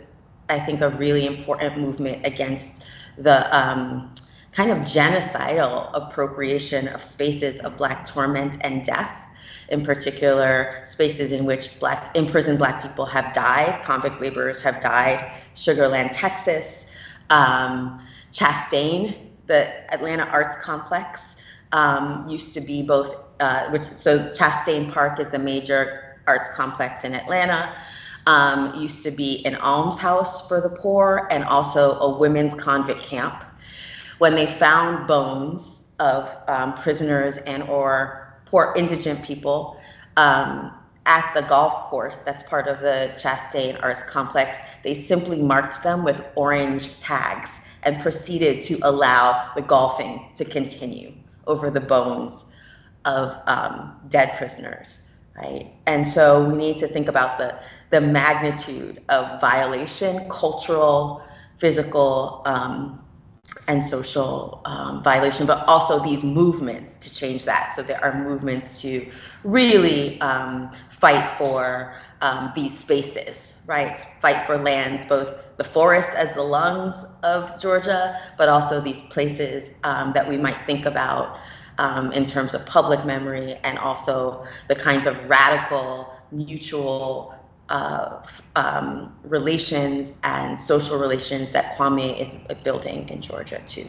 I 0.50 0.60
think, 0.60 0.82
a 0.82 0.90
really 0.90 1.26
important 1.26 1.78
movement 1.78 2.26
against 2.26 2.84
the 3.16 3.56
um, 3.56 4.14
kind 4.52 4.70
of 4.70 4.78
genocidal 4.78 5.90
appropriation 5.94 6.88
of 6.88 7.02
spaces 7.02 7.60
of 7.60 7.76
Black 7.78 8.06
torment 8.06 8.58
and 8.60 8.84
death. 8.84 9.22
In 9.68 9.84
particular, 9.84 10.82
spaces 10.86 11.32
in 11.32 11.44
which 11.44 11.78
Black 11.80 12.16
imprisoned 12.16 12.58
Black 12.58 12.82
people 12.82 13.04
have 13.06 13.34
died, 13.34 13.82
convict 13.82 14.20
laborers 14.20 14.62
have 14.62 14.80
died, 14.80 15.32
Sugarland, 15.56 16.10
Texas, 16.12 16.86
um, 17.30 18.00
Chastain, 18.32 19.16
the 19.46 19.92
Atlanta 19.92 20.24
Arts 20.24 20.56
Complex, 20.56 21.36
um, 21.72 22.28
used 22.28 22.54
to 22.54 22.60
be 22.60 22.82
both, 22.82 23.24
uh, 23.40 23.68
which 23.70 23.84
so 23.84 24.30
Chastain 24.30 24.92
Park 24.92 25.18
is 25.20 25.28
the 25.28 25.38
major 25.38 26.18
arts 26.26 26.48
complex 26.54 27.04
in 27.04 27.14
Atlanta. 27.14 27.74
Um, 28.26 28.74
used 28.80 29.04
to 29.04 29.12
be 29.12 29.46
an 29.46 29.54
almshouse 29.54 30.48
for 30.48 30.60
the 30.60 30.68
poor 30.68 31.28
and 31.30 31.44
also 31.44 31.96
a 32.00 32.18
women's 32.18 32.54
convict 32.54 33.00
camp. 33.00 33.44
When 34.18 34.34
they 34.34 34.46
found 34.46 35.06
bones 35.06 35.84
of 36.00 36.36
um, 36.48 36.74
prisoners 36.74 37.36
and 37.36 37.62
or 37.64 38.25
poor 38.46 38.72
indigent 38.76 39.22
people 39.22 39.78
um, 40.16 40.72
at 41.04 41.32
the 41.34 41.42
golf 41.42 41.84
course 41.84 42.18
that's 42.18 42.42
part 42.42 42.66
of 42.66 42.80
the 42.80 43.12
Chastain 43.16 43.80
Arts 43.82 44.02
Complex, 44.04 44.58
they 44.82 44.94
simply 44.94 45.40
marked 45.40 45.82
them 45.82 46.02
with 46.04 46.24
orange 46.34 46.98
tags 46.98 47.60
and 47.84 48.00
proceeded 48.00 48.60
to 48.62 48.78
allow 48.82 49.52
the 49.54 49.62
golfing 49.62 50.28
to 50.34 50.44
continue 50.44 51.12
over 51.46 51.70
the 51.70 51.80
bones 51.80 52.44
of 53.04 53.36
um, 53.46 53.96
dead 54.08 54.36
prisoners, 54.36 55.08
right? 55.36 55.72
And 55.86 56.06
so 56.06 56.48
we 56.48 56.56
need 56.56 56.78
to 56.78 56.88
think 56.88 57.06
about 57.06 57.38
the, 57.38 57.56
the 57.90 58.00
magnitude 58.00 59.00
of 59.08 59.40
violation, 59.40 60.28
cultural, 60.28 61.22
physical, 61.58 62.42
um, 62.44 63.05
and 63.68 63.82
social 63.82 64.60
um, 64.64 65.02
violation, 65.02 65.46
but 65.46 65.66
also 65.66 66.02
these 66.02 66.24
movements 66.24 66.96
to 66.96 67.12
change 67.12 67.44
that. 67.44 67.72
So 67.74 67.82
there 67.82 68.02
are 68.04 68.22
movements 68.22 68.80
to 68.82 69.10
really 69.44 70.20
um, 70.20 70.70
fight 70.90 71.28
for 71.36 71.94
um, 72.20 72.52
these 72.54 72.76
spaces, 72.76 73.54
right? 73.66 73.96
Fight 74.20 74.46
for 74.46 74.58
lands, 74.58 75.06
both 75.06 75.38
the 75.56 75.64
forest 75.64 76.10
as 76.10 76.32
the 76.32 76.42
lungs 76.42 76.94
of 77.22 77.60
Georgia, 77.60 78.20
but 78.36 78.48
also 78.48 78.80
these 78.80 79.02
places 79.04 79.72
um, 79.84 80.12
that 80.12 80.28
we 80.28 80.36
might 80.36 80.66
think 80.66 80.86
about 80.86 81.38
um, 81.78 82.12
in 82.12 82.24
terms 82.24 82.54
of 82.54 82.64
public 82.66 83.04
memory 83.04 83.58
and 83.64 83.78
also 83.78 84.46
the 84.68 84.74
kinds 84.74 85.06
of 85.06 85.28
radical, 85.28 86.12
mutual 86.30 87.34
uh, 87.68 88.22
um, 88.54 89.14
relations 89.24 90.12
and 90.22 90.58
social 90.58 90.98
relations 90.98 91.50
that 91.50 91.76
Kwame 91.76 92.18
is 92.18 92.38
building 92.62 93.08
in 93.08 93.20
Georgia 93.20 93.60
too. 93.66 93.86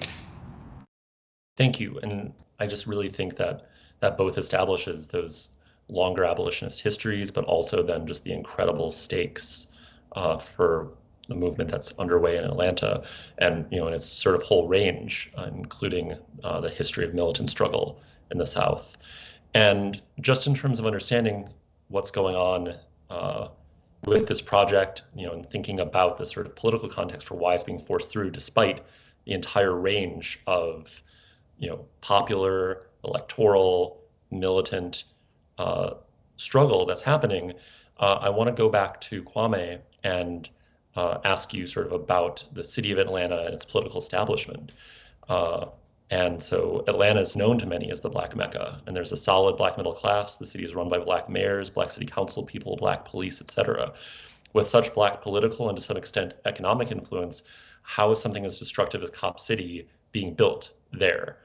Thank 1.57 1.79
you. 1.79 2.00
And 2.00 2.34
I 2.60 2.67
just 2.67 2.88
really 2.88 3.10
think 3.10 3.38
that 3.38 3.69
that 4.00 4.17
both 4.17 4.38
establishes 4.38 5.07
those 5.07 5.50
longer 5.89 6.24
abolitionist 6.24 6.81
histories, 6.81 7.31
but 7.31 7.46
also 7.46 7.81
then 7.81 8.05
just 8.05 8.24
the 8.24 8.34
incredible 8.34 8.91
stakes 8.91 9.74
uh, 10.15 10.38
for 10.38 10.91
the 11.27 11.36
movement 11.36 11.69
that's 11.69 11.93
underway 11.98 12.38
in 12.38 12.43
Atlanta, 12.43 13.03
and 13.38 13.65
you 13.72 13.79
know, 13.79 13.88
in 13.88 13.93
its 13.93 14.05
sort 14.05 14.36
of 14.36 14.43
whole 14.43 14.67
range, 14.67 15.31
uh, 15.38 15.50
including 15.53 16.15
uh, 16.43 16.62
the 16.62 16.69
history 16.69 17.05
of 17.05 17.13
militant 17.13 17.50
struggle 17.50 18.00
in 18.31 18.38
the 18.38 18.46
South. 18.46 18.98
And 19.53 20.01
just 20.22 20.48
in 20.48 20.55
terms 20.55 20.79
of 20.79 20.86
understanding 20.86 21.50
what's 21.89 22.12
going 22.12 22.36
on 22.36 22.75
uh, 23.10 23.48
with 24.06 24.27
this 24.27 24.42
project, 24.42 25.04
you 25.16 25.25
know, 25.25 25.34
and 25.34 25.50
thinking 25.50 25.80
about 25.80 26.18
the 26.18 26.25
sort 26.25 26.46
of 26.46 26.56
political 26.56 26.89
context 26.89 27.27
for 27.27 27.36
why 27.36 27.54
it's 27.54 27.63
being 27.63 27.80
forced 27.80 28.12
through, 28.12 28.32
despite 28.32 28.82
the 29.25 29.34
entire 29.34 29.74
range 29.75 30.39
of, 30.48 31.01
you 31.60 31.70
know, 31.70 31.86
popular, 32.01 32.88
electoral, 33.04 34.01
militant 34.32 35.04
uh, 35.58 35.92
struggle 36.38 36.86
that's 36.86 37.01
happening, 37.01 37.54
uh, 38.00 38.20
I 38.22 38.30
want 38.30 38.48
to 38.48 38.54
go 38.54 38.70
back 38.70 39.01
to 39.01 39.24
Kwame 39.24 39.80
and 40.04 40.48
uh, 40.96 41.20
ask 41.25 41.54
you 41.54 41.68
sort 41.68 41.88
of 41.88 41.94
about 41.94 42.44
the 42.54 42.63
city 42.63 42.92
of 42.92 43.00
Atlanta 43.00 43.46
and 43.46 43.54
its 43.54 43.66
political 43.66 44.00
establishment. 44.00 44.72
And 46.09 46.41
so 46.41 46.85
Atlanta 46.87 47.19
is 47.19 47.35
known 47.35 47.59
to 47.59 47.65
many 47.65 47.91
as 47.91 47.99
the 47.99 48.09
Black 48.09 48.35
Mecca, 48.35 48.81
and 48.85 48.95
there's 48.95 49.11
a 49.11 49.17
solid 49.17 49.57
Black 49.57 49.75
middle 49.75 49.93
class. 49.93 50.35
The 50.35 50.45
city 50.45 50.63
is 50.63 50.73
run 50.73 50.87
by 50.87 50.99
Black 50.99 51.27
mayors, 51.27 51.69
Black 51.69 51.91
city 51.91 52.05
council 52.05 52.43
people, 52.43 52.77
Black 52.77 53.03
police, 53.03 53.41
et 53.41 53.51
cetera. 53.51 53.93
With 54.53 54.67
such 54.67 54.93
Black 54.93 55.21
political 55.21 55.67
and 55.67 55.77
to 55.77 55.83
some 55.83 55.97
extent 55.97 56.33
economic 56.45 56.91
influence, 56.91 57.43
how 57.81 58.11
is 58.11 58.21
something 58.21 58.45
as 58.45 58.57
destructive 58.57 59.03
as 59.03 59.09
Cop 59.09 59.39
City 59.39 59.87
being 60.13 60.33
built 60.33 60.73
there? 60.91 61.39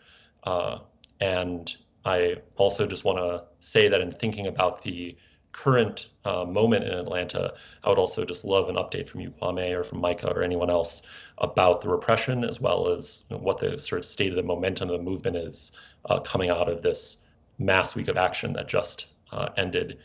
Uh, 0.44 0.78
and 1.20 1.74
I 2.04 2.36
also 2.56 2.86
just 2.86 3.04
want 3.04 3.18
to 3.18 3.44
say 3.60 3.88
that 3.88 4.00
in 4.00 4.12
thinking 4.12 4.46
about 4.46 4.82
the 4.82 5.16
current 5.52 6.06
uh, 6.24 6.44
moment 6.44 6.84
in 6.84 6.92
Atlanta, 6.92 7.54
I 7.84 7.88
would 7.88 7.98
also 7.98 8.24
just 8.24 8.44
love 8.44 8.68
an 8.68 8.76
update 8.76 9.08
from 9.08 9.20
you, 9.20 9.30
Kwame, 9.30 9.76
or 9.76 9.84
from 9.84 10.00
Micah, 10.00 10.32
or 10.32 10.42
anyone 10.42 10.70
else 10.70 11.02
about 11.38 11.82
the 11.82 11.88
repression, 11.88 12.44
as 12.44 12.60
well 12.60 12.88
as 12.88 13.24
what 13.28 13.58
the 13.58 13.78
sort 13.78 14.00
of 14.00 14.04
state 14.04 14.30
of 14.30 14.36
the 14.36 14.42
momentum 14.42 14.90
of 14.90 14.98
the 14.98 15.02
movement 15.02 15.36
is 15.36 15.72
uh, 16.08 16.20
coming 16.20 16.50
out 16.50 16.68
of 16.68 16.82
this 16.82 17.18
mass 17.58 17.94
week 17.94 18.08
of 18.08 18.16
action 18.16 18.54
that 18.54 18.68
just 18.68 19.06
uh, 19.30 19.50
ended. 19.56 19.98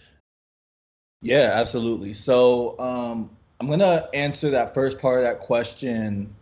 Yeah, 1.22 1.52
absolutely. 1.54 2.14
So 2.14 2.78
um, 2.80 3.30
I'm 3.60 3.68
going 3.68 3.80
to 3.80 4.10
answer 4.14 4.52
that 4.52 4.74
first 4.74 5.00
part 5.00 5.18
of 5.18 5.24
that 5.24 5.40
question 5.40 6.34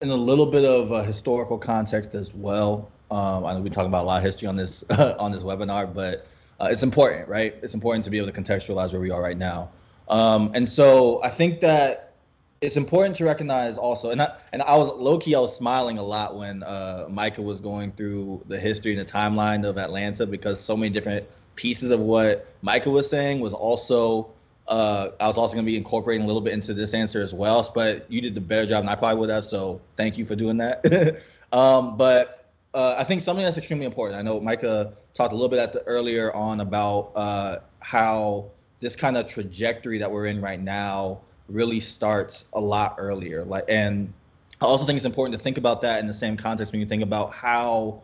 in 0.00 0.10
a 0.10 0.16
little 0.16 0.46
bit 0.46 0.64
of 0.64 0.90
a 0.90 1.02
historical 1.02 1.58
context 1.58 2.14
as 2.14 2.34
well. 2.34 2.90
Um, 3.10 3.46
I 3.46 3.54
know 3.54 3.60
we 3.60 3.70
talking 3.70 3.88
about 3.88 4.04
a 4.04 4.06
lot 4.06 4.18
of 4.18 4.24
history 4.24 4.48
on 4.48 4.56
this 4.56 4.82
on 4.90 5.30
this 5.30 5.42
webinar, 5.42 5.92
but 5.92 6.26
uh, 6.60 6.68
it's 6.70 6.82
important, 6.82 7.28
right? 7.28 7.54
It's 7.62 7.74
important 7.74 8.04
to 8.04 8.10
be 8.10 8.18
able 8.18 8.30
to 8.30 8.40
contextualize 8.40 8.92
where 8.92 9.00
we 9.00 9.10
are 9.10 9.22
right 9.22 9.36
now. 9.36 9.70
Um, 10.08 10.52
and 10.54 10.68
so 10.68 11.22
I 11.22 11.30
think 11.30 11.60
that 11.60 12.14
it's 12.60 12.76
important 12.76 13.16
to 13.16 13.24
recognize 13.24 13.76
also, 13.76 14.10
and 14.10 14.22
I, 14.22 14.34
and 14.52 14.62
I 14.62 14.76
was 14.76 14.88
low 14.94 15.18
key, 15.18 15.34
I 15.34 15.40
was 15.40 15.54
smiling 15.54 15.98
a 15.98 16.02
lot 16.02 16.36
when 16.36 16.62
uh, 16.62 17.06
Micah 17.08 17.42
was 17.42 17.60
going 17.60 17.92
through 17.92 18.42
the 18.48 18.58
history 18.58 18.96
and 18.96 19.06
the 19.06 19.10
timeline 19.10 19.68
of 19.68 19.76
Atlanta 19.76 20.26
because 20.26 20.60
so 20.60 20.76
many 20.76 20.90
different 20.90 21.26
pieces 21.54 21.90
of 21.90 22.00
what 22.00 22.46
Micah 22.62 22.90
was 22.90 23.10
saying 23.10 23.40
was 23.40 23.52
also, 23.52 24.30
uh, 24.68 25.10
I 25.20 25.26
was 25.26 25.36
also 25.36 25.54
going 25.54 25.66
to 25.66 25.70
be 25.70 25.76
incorporating 25.76 26.24
a 26.24 26.26
little 26.26 26.40
bit 26.40 26.54
into 26.54 26.72
this 26.72 26.94
answer 26.94 27.20
as 27.20 27.34
well. 27.34 27.70
But 27.74 28.10
you 28.10 28.22
did 28.22 28.34
the 28.34 28.40
better 28.40 28.66
job 28.66 28.84
than 28.84 28.88
I 28.88 28.94
probably 28.94 29.20
would 29.20 29.30
have, 29.30 29.44
so 29.44 29.80
thank 29.96 30.16
you 30.16 30.24
for 30.24 30.36
doing 30.36 30.56
that. 30.58 31.20
um, 31.52 31.98
but 31.98 32.50
uh, 32.72 32.94
I 32.96 33.04
think 33.04 33.20
something 33.20 33.44
that's 33.44 33.58
extremely 33.58 33.86
important. 33.86 34.18
I 34.18 34.22
know 34.22 34.40
Micah 34.40 34.94
talked 35.16 35.32
a 35.32 35.36
little 35.36 35.48
bit 35.48 35.58
at 35.58 35.72
the 35.72 35.82
earlier 35.84 36.34
on 36.34 36.60
about 36.60 37.12
uh, 37.16 37.58
how 37.80 38.50
this 38.80 38.94
kind 38.94 39.16
of 39.16 39.26
trajectory 39.26 39.98
that 39.98 40.10
we're 40.10 40.26
in 40.26 40.40
right 40.40 40.60
now 40.60 41.20
really 41.48 41.80
starts 41.80 42.44
a 42.52 42.60
lot 42.60 42.96
earlier. 42.98 43.44
Like, 43.44 43.64
and 43.68 44.12
I 44.60 44.66
also 44.66 44.84
think 44.84 44.96
it's 44.96 45.06
important 45.06 45.36
to 45.36 45.42
think 45.42 45.58
about 45.58 45.80
that 45.82 46.00
in 46.00 46.06
the 46.06 46.14
same 46.14 46.36
context 46.36 46.72
when 46.72 46.80
you 46.80 46.86
think 46.86 47.02
about 47.02 47.32
how 47.32 48.02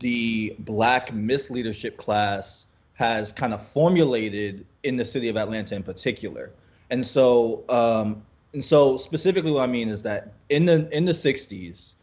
the 0.00 0.54
black 0.60 1.10
misleadership 1.10 1.96
class 1.96 2.66
has 2.94 3.30
kind 3.30 3.54
of 3.54 3.64
formulated 3.68 4.66
in 4.82 4.96
the 4.96 5.04
city 5.04 5.28
of 5.28 5.36
Atlanta 5.36 5.74
in 5.74 5.82
particular. 5.82 6.50
And 6.90 7.06
so, 7.06 7.64
um, 7.68 8.22
and 8.52 8.64
so 8.64 8.96
specifically, 8.96 9.52
what 9.52 9.62
I 9.62 9.66
mean 9.66 9.88
is 9.88 10.02
that 10.04 10.32
in 10.48 10.64
the 10.64 10.88
in 10.96 11.04
the 11.04 11.12
'60s, 11.12 11.94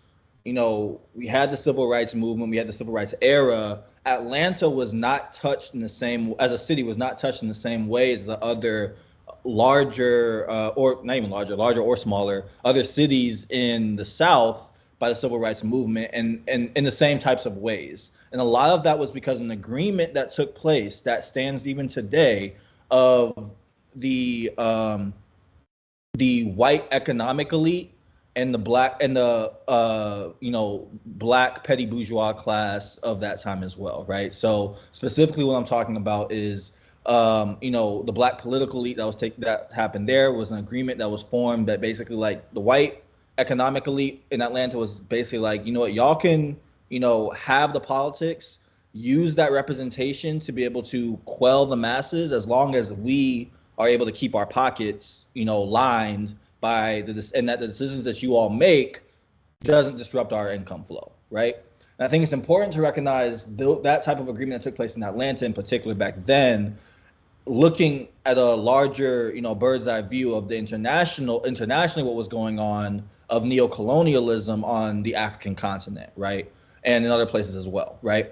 you 0.46 0.54
know, 0.54 1.02
we 1.16 1.26
had 1.26 1.52
the 1.52 1.58
civil 1.58 1.90
rights 1.90 2.14
movement, 2.14 2.52
we 2.52 2.58
had 2.58 2.68
the 2.68 2.74
civil 2.74 2.94
rights 2.94 3.16
era. 3.20 3.84
Atlanta 4.06 4.70
was 4.70 4.94
not 4.94 5.34
touched 5.34 5.74
in 5.74 5.80
the 5.80 5.90
same 5.90 6.36
as 6.40 6.54
a 6.54 6.60
city 6.60 6.84
was 6.84 7.00
not 7.00 7.18
touched 7.18 7.42
in 7.42 7.48
the 7.48 7.54
same 7.54 7.88
way 7.88 8.14
as 8.14 8.28
the 8.28 8.42
other 8.44 8.96
larger 9.44 10.46
uh, 10.48 10.70
or 10.76 11.00
not 11.04 11.18
even 11.18 11.32
larger, 11.32 11.56
larger 11.56 11.82
or 11.82 11.98
smaller 11.98 12.46
other 12.64 12.84
cities 12.84 13.48
in 13.50 13.96
the 13.96 14.06
South 14.06 14.72
by 15.00 15.10
the 15.10 15.16
civil 15.16 15.40
rights 15.40 15.64
movement 15.64 16.12
and, 16.14 16.44
and 16.48 16.72
in 16.76 16.84
the 16.84 16.92
same 16.92 17.18
types 17.18 17.48
of 17.48 17.58
ways. 17.58 18.12
And 18.32 18.40
a 18.40 18.44
lot 18.46 18.70
of 18.70 18.84
that 18.84 19.00
was 19.00 19.10
because 19.10 19.42
an 19.42 19.50
agreement 19.50 20.14
that 20.14 20.30
took 20.30 20.54
place 20.56 21.02
that 21.02 21.26
stands 21.26 21.68
even 21.68 21.88
today 21.88 22.56
of 22.92 23.52
the 23.96 24.52
um, 24.60 25.14
the 26.14 26.52
white 26.52 26.88
economic 26.92 27.52
elite 27.52 27.95
and 28.36 28.54
the 28.54 28.60
black 28.60 29.02
and 29.02 29.16
the 29.16 29.54
uh, 29.68 30.30
you 30.40 30.52
know 30.52 30.88
black 31.06 31.64
petty 31.64 31.86
bourgeois 31.86 32.34
class 32.34 32.98
of 32.98 33.22
that 33.22 33.42
time 33.42 33.64
as 33.64 33.78
well, 33.78 34.06
right? 34.08 34.34
So 34.34 34.76
specifically, 34.92 35.44
what 35.44 35.56
I'm 35.56 35.66
talking 35.66 35.96
about 35.96 36.32
is 36.32 36.74
um, 37.06 37.58
you 37.62 37.72
know 37.72 38.04
the 38.04 38.12
black 38.12 38.40
political 38.40 38.80
elite 38.80 38.98
that 38.98 39.06
was 39.06 39.16
take 39.16 39.38
that 39.38 39.72
happened 39.74 40.10
there 40.10 40.32
was 40.32 40.52
an 40.52 40.58
agreement 40.58 41.00
that 41.00 41.10
was 41.10 41.24
formed 41.24 41.68
that 41.68 41.82
basically 41.82 42.16
like 42.16 42.54
the 42.54 42.60
white 42.60 43.04
economic 43.38 43.88
elite 43.88 44.24
in 44.32 44.42
Atlanta 44.42 44.78
was 44.78 45.00
basically 45.00 45.40
like 45.40 45.66
you 45.66 45.72
know 45.72 45.82
what 45.82 45.94
y'all 45.94 46.16
can 46.16 46.58
you 46.90 47.00
know 47.00 47.30
have 47.32 47.74
the 47.74 47.80
politics 47.80 48.60
use 48.94 49.36
that 49.36 49.52
representation 49.52 50.40
to 50.40 50.52
be 50.52 50.64
able 50.64 50.82
to 50.82 51.18
quell 51.26 51.66
the 51.66 51.76
masses 51.76 52.32
as 52.32 52.48
long 52.48 52.76
as 52.76 52.92
we 52.94 53.52
are 53.78 53.88
able 53.88 54.06
to 54.06 54.12
keep 54.12 54.36
our 54.36 54.46
pockets 54.46 55.26
you 55.34 55.46
know 55.46 55.62
lined 55.62 56.34
by 56.66 57.02
the 57.02 57.32
and 57.36 57.48
that 57.48 57.60
the 57.60 57.68
decisions 57.68 58.04
that 58.06 58.24
you 58.24 58.36
all 58.36 58.50
make 58.50 59.02
doesn't 59.62 59.98
disrupt 59.98 60.34
our 60.34 60.52
income 60.52 60.84
flow, 60.84 61.12
right? 61.30 61.56
And 62.00 62.06
I 62.06 62.08
think 62.10 62.24
it's 62.24 62.34
important 62.34 62.74
to 62.74 62.82
recognize 62.82 63.46
the, 63.46 63.80
that 63.82 64.02
type 64.02 64.20
of 64.20 64.30
agreement 64.30 64.64
that 64.64 64.70
took 64.70 64.76
place 64.76 64.96
in 64.96 65.04
Atlanta, 65.04 65.46
in 65.46 65.54
particular 65.54 65.94
back 65.94 66.16
then, 66.26 66.76
looking 67.46 68.08
at 68.26 68.40
a 68.40 68.56
larger, 68.56 69.32
you 69.36 69.42
know, 69.42 69.54
bird's 69.54 69.88
eye 69.88 70.02
view 70.02 70.34
of 70.34 70.48
the 70.48 70.58
international, 70.58 71.44
internationally, 71.46 72.04
what 72.08 72.16
was 72.16 72.28
going 72.28 72.58
on 72.58 73.08
of 73.30 73.44
neocolonialism 73.44 74.64
on 74.64 75.04
the 75.04 75.14
African 75.14 75.54
continent, 75.54 76.12
right, 76.16 76.52
and 76.84 77.06
in 77.06 77.12
other 77.12 77.28
places 77.28 77.56
as 77.56 77.68
well, 77.68 78.00
right. 78.02 78.32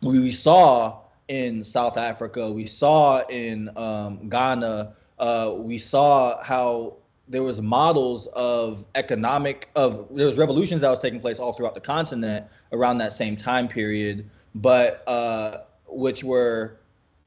We 0.00 0.30
saw 0.30 1.00
in 1.26 1.64
South 1.64 1.96
Africa, 1.98 2.52
we 2.52 2.66
saw 2.66 3.26
in 3.26 3.68
um, 3.76 4.28
Ghana, 4.28 4.92
uh, 5.18 5.54
we 5.56 5.78
saw 5.78 6.40
how 6.40 6.98
there 7.28 7.42
was 7.42 7.60
models 7.60 8.26
of 8.28 8.84
economic 8.94 9.68
of 9.76 10.08
there 10.10 10.26
was 10.26 10.36
revolutions 10.36 10.80
that 10.82 10.90
was 10.90 11.00
taking 11.00 11.20
place 11.20 11.38
all 11.38 11.52
throughout 11.52 11.74
the 11.74 11.80
continent 11.80 12.46
around 12.72 12.98
that 12.98 13.12
same 13.12 13.36
time 13.36 13.66
period 13.68 14.28
but 14.54 15.02
uh, 15.06 15.58
which 15.86 16.22
were 16.22 16.78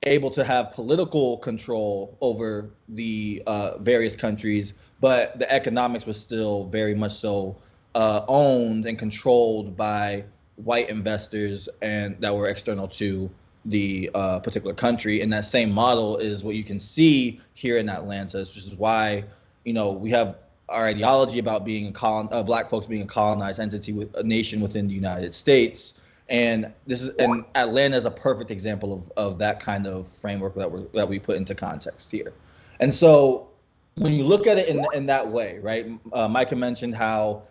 able 0.04 0.30
to 0.30 0.44
have 0.44 0.72
political 0.72 1.38
control 1.38 2.18
over 2.22 2.70
the 2.90 3.42
uh, 3.48 3.78
various 3.80 4.16
countries 4.16 4.74
but 5.02 5.38
the 5.40 5.52
economics 5.52 6.06
was 6.06 6.20
still 6.20 6.66
very 6.66 6.94
much 6.94 7.14
so 7.14 7.56
uh, 7.96 8.24
owned 8.28 8.86
and 8.86 9.00
controlled 9.00 9.76
by 9.76 10.24
white 10.58 10.90
investors 10.90 11.68
and 11.82 12.16
that 12.20 12.36
were 12.36 12.48
external 12.48 12.88
to 12.88 13.30
the 13.66 14.10
uh, 14.14 14.40
particular 14.40 14.74
country. 14.74 15.22
And 15.22 15.32
that 15.34 15.46
same 15.46 15.72
model 15.72 16.18
is 16.18 16.44
what 16.44 16.56
you 16.56 16.64
can 16.64 16.80
see 16.80 17.40
here 17.54 17.78
in 17.78 17.90
atlanta 17.90 18.38
which 18.40 18.58
is 18.58 18.76
why 18.76 19.24
you 19.68 19.74
know, 19.74 19.92
we 19.92 20.12
have 20.12 20.38
our 20.70 20.86
ideology 20.86 21.40
about 21.40 21.66
being 21.66 21.88
a 21.88 21.92
colon, 21.92 22.30
uh, 22.32 22.42
black 22.42 22.70
folks 22.70 22.86
being 22.86 23.02
a 23.02 23.06
colonized 23.06 23.60
entity 23.60 23.92
with 23.92 24.16
a 24.16 24.24
nation 24.24 24.62
within 24.62 24.88
the 24.88 24.94
United 24.94 25.34
States. 25.34 26.00
And 26.30 26.72
this 26.86 27.04
is 27.04 27.10
and 27.18 27.44
Atlanta 27.54 27.98
is 27.98 28.06
a 28.06 28.12
perfect 28.12 28.50
example 28.50 28.94
of, 28.94 29.12
of 29.18 29.40
that 29.40 29.60
kind 29.60 29.86
of 29.86 30.08
framework 30.08 30.56
that 30.56 30.72
we 30.72 30.86
that 30.94 31.10
we 31.10 31.20
put 31.20 31.36
into 31.36 31.54
context 31.54 32.12
here. 32.12 32.34
And 32.80 32.94
so 32.94 33.50
when 33.96 34.14
you 34.14 34.24
look 34.24 34.48
at 34.48 34.58
it 34.58 34.70
in 34.70 34.86
in 34.94 35.08
that 35.08 35.28
way, 35.28 35.60
right? 35.62 35.86
Uh, 36.14 36.30
Micah 36.30 36.56
mentioned 36.56 36.96
how 36.96 37.44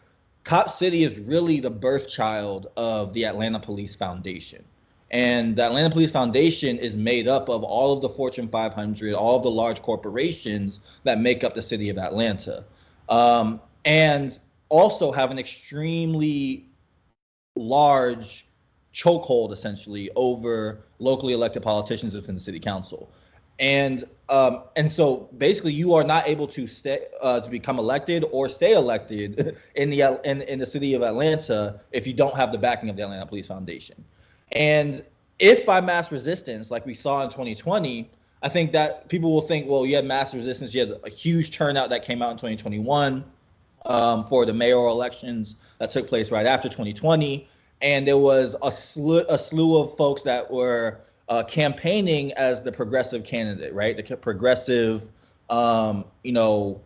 Cop 0.44 0.70
City 0.70 1.04
is 1.04 1.18
really 1.18 1.61
the 1.61 1.70
birth 1.70 2.08
child 2.08 2.68
of 2.78 3.12
the 3.12 3.26
Atlanta 3.26 3.61
Police 3.61 3.94
Foundation. 3.94 4.64
And 5.10 5.54
the 5.54 5.64
Atlanta 5.64 5.90
Police 5.90 6.10
Foundation 6.10 6.78
is 6.78 6.97
made 6.97 7.28
up 7.28 7.49
of 7.49 7.62
all 7.62 7.92
of 7.92 8.02
the 8.02 8.08
Fortune 8.08 8.49
500, 8.49 9.14
all 9.14 9.36
of 9.36 9.42
the 9.45 9.50
large 9.50 9.80
corporations 9.82 10.80
that 11.04 11.21
make 11.21 11.45
up 11.45 11.54
the 11.54 11.62
city 11.62 11.90
of 11.90 11.99
Atlanta, 11.99 12.64
um, 13.08 13.60
and 13.84 14.36
also 14.69 15.12
have 15.12 15.30
an 15.30 15.38
extremely 15.38 16.66
large 17.54 18.47
chokehold 18.92 19.52
essentially 19.52 20.10
over 20.16 20.80
locally 20.99 21.34
elected 21.34 21.62
politicians 21.62 22.14
within 22.14 22.34
the 22.34 22.40
city 22.40 22.58
council. 22.58 23.10
And 23.58 24.02
um, 24.28 24.64
and 24.75 24.90
so 24.90 25.28
basically, 25.38 25.73
you 25.73 25.95
are 25.95 26.02
not 26.02 26.26
able 26.26 26.49
to 26.49 26.66
stay 26.66 27.06
uh, 27.23 27.40
to 27.40 27.49
become 27.49 27.78
elected 27.78 28.25
or 28.32 28.49
stay 28.49 28.73
elected 28.73 29.56
in 29.76 29.90
the 29.90 30.21
in, 30.25 30.42
in 30.42 30.58
the 30.58 30.66
city 30.66 30.95
of 30.95 31.02
Atlanta 31.02 31.80
if 31.92 32.06
you 32.06 32.12
don't 32.12 32.34
have 32.36 32.50
the 32.50 32.58
backing 32.58 32.90
of 32.90 32.97
the 32.97 33.02
Atlanta 33.02 33.25
Police 33.25 33.47
Foundation. 33.47 34.04
And 34.52 35.02
if 35.39 35.67
by 35.67 35.80
mass 35.80 36.11
resistance, 36.13 36.71
like 36.71 36.87
we 36.87 36.95
saw 36.95 37.23
in 37.23 37.28
2020, 37.28 38.11
I 38.43 38.49
think 38.49 38.73
that 38.73 39.09
people 39.09 39.32
will 39.32 39.43
think, 39.43 39.69
well, 39.69 39.87
you 39.87 39.97
had 39.97 40.04
mass 40.04 40.35
resistance, 40.35 40.75
you 40.75 40.80
had 40.80 41.00
a 41.04 41.11
huge 41.11 41.50
turnout 41.50 41.91
that 41.91 42.04
came 42.04 42.23
out 42.23 42.30
in 42.30 42.37
2021 42.37 43.25
um, 43.87 44.25
for 44.26 44.45
the 44.45 44.52
mayoral 44.52 44.93
elections 44.93 45.75
that 45.78 45.91
took 45.91 46.09
place 46.09 46.30
right 46.30 46.47
after 46.47 46.69
2020, 46.69 47.49
and 47.82 48.06
there 48.06 48.19
was 48.19 48.56
a 48.63 48.71
slew, 48.71 49.25
a 49.28 49.39
slew 49.39 49.78
of 49.78 49.97
folks 49.97 50.23
that 50.23 50.50
were 50.50 51.00
uh, 51.28 51.43
campaigning 51.45 52.32
as 52.35 52.63
the 52.63 52.73
progressive 52.73 53.25
candidate, 53.25 53.73
right? 53.75 53.97
The 53.97 54.17
progressive, 54.17 55.11
um, 55.50 56.04
you 56.23 56.32
know, 56.32 56.80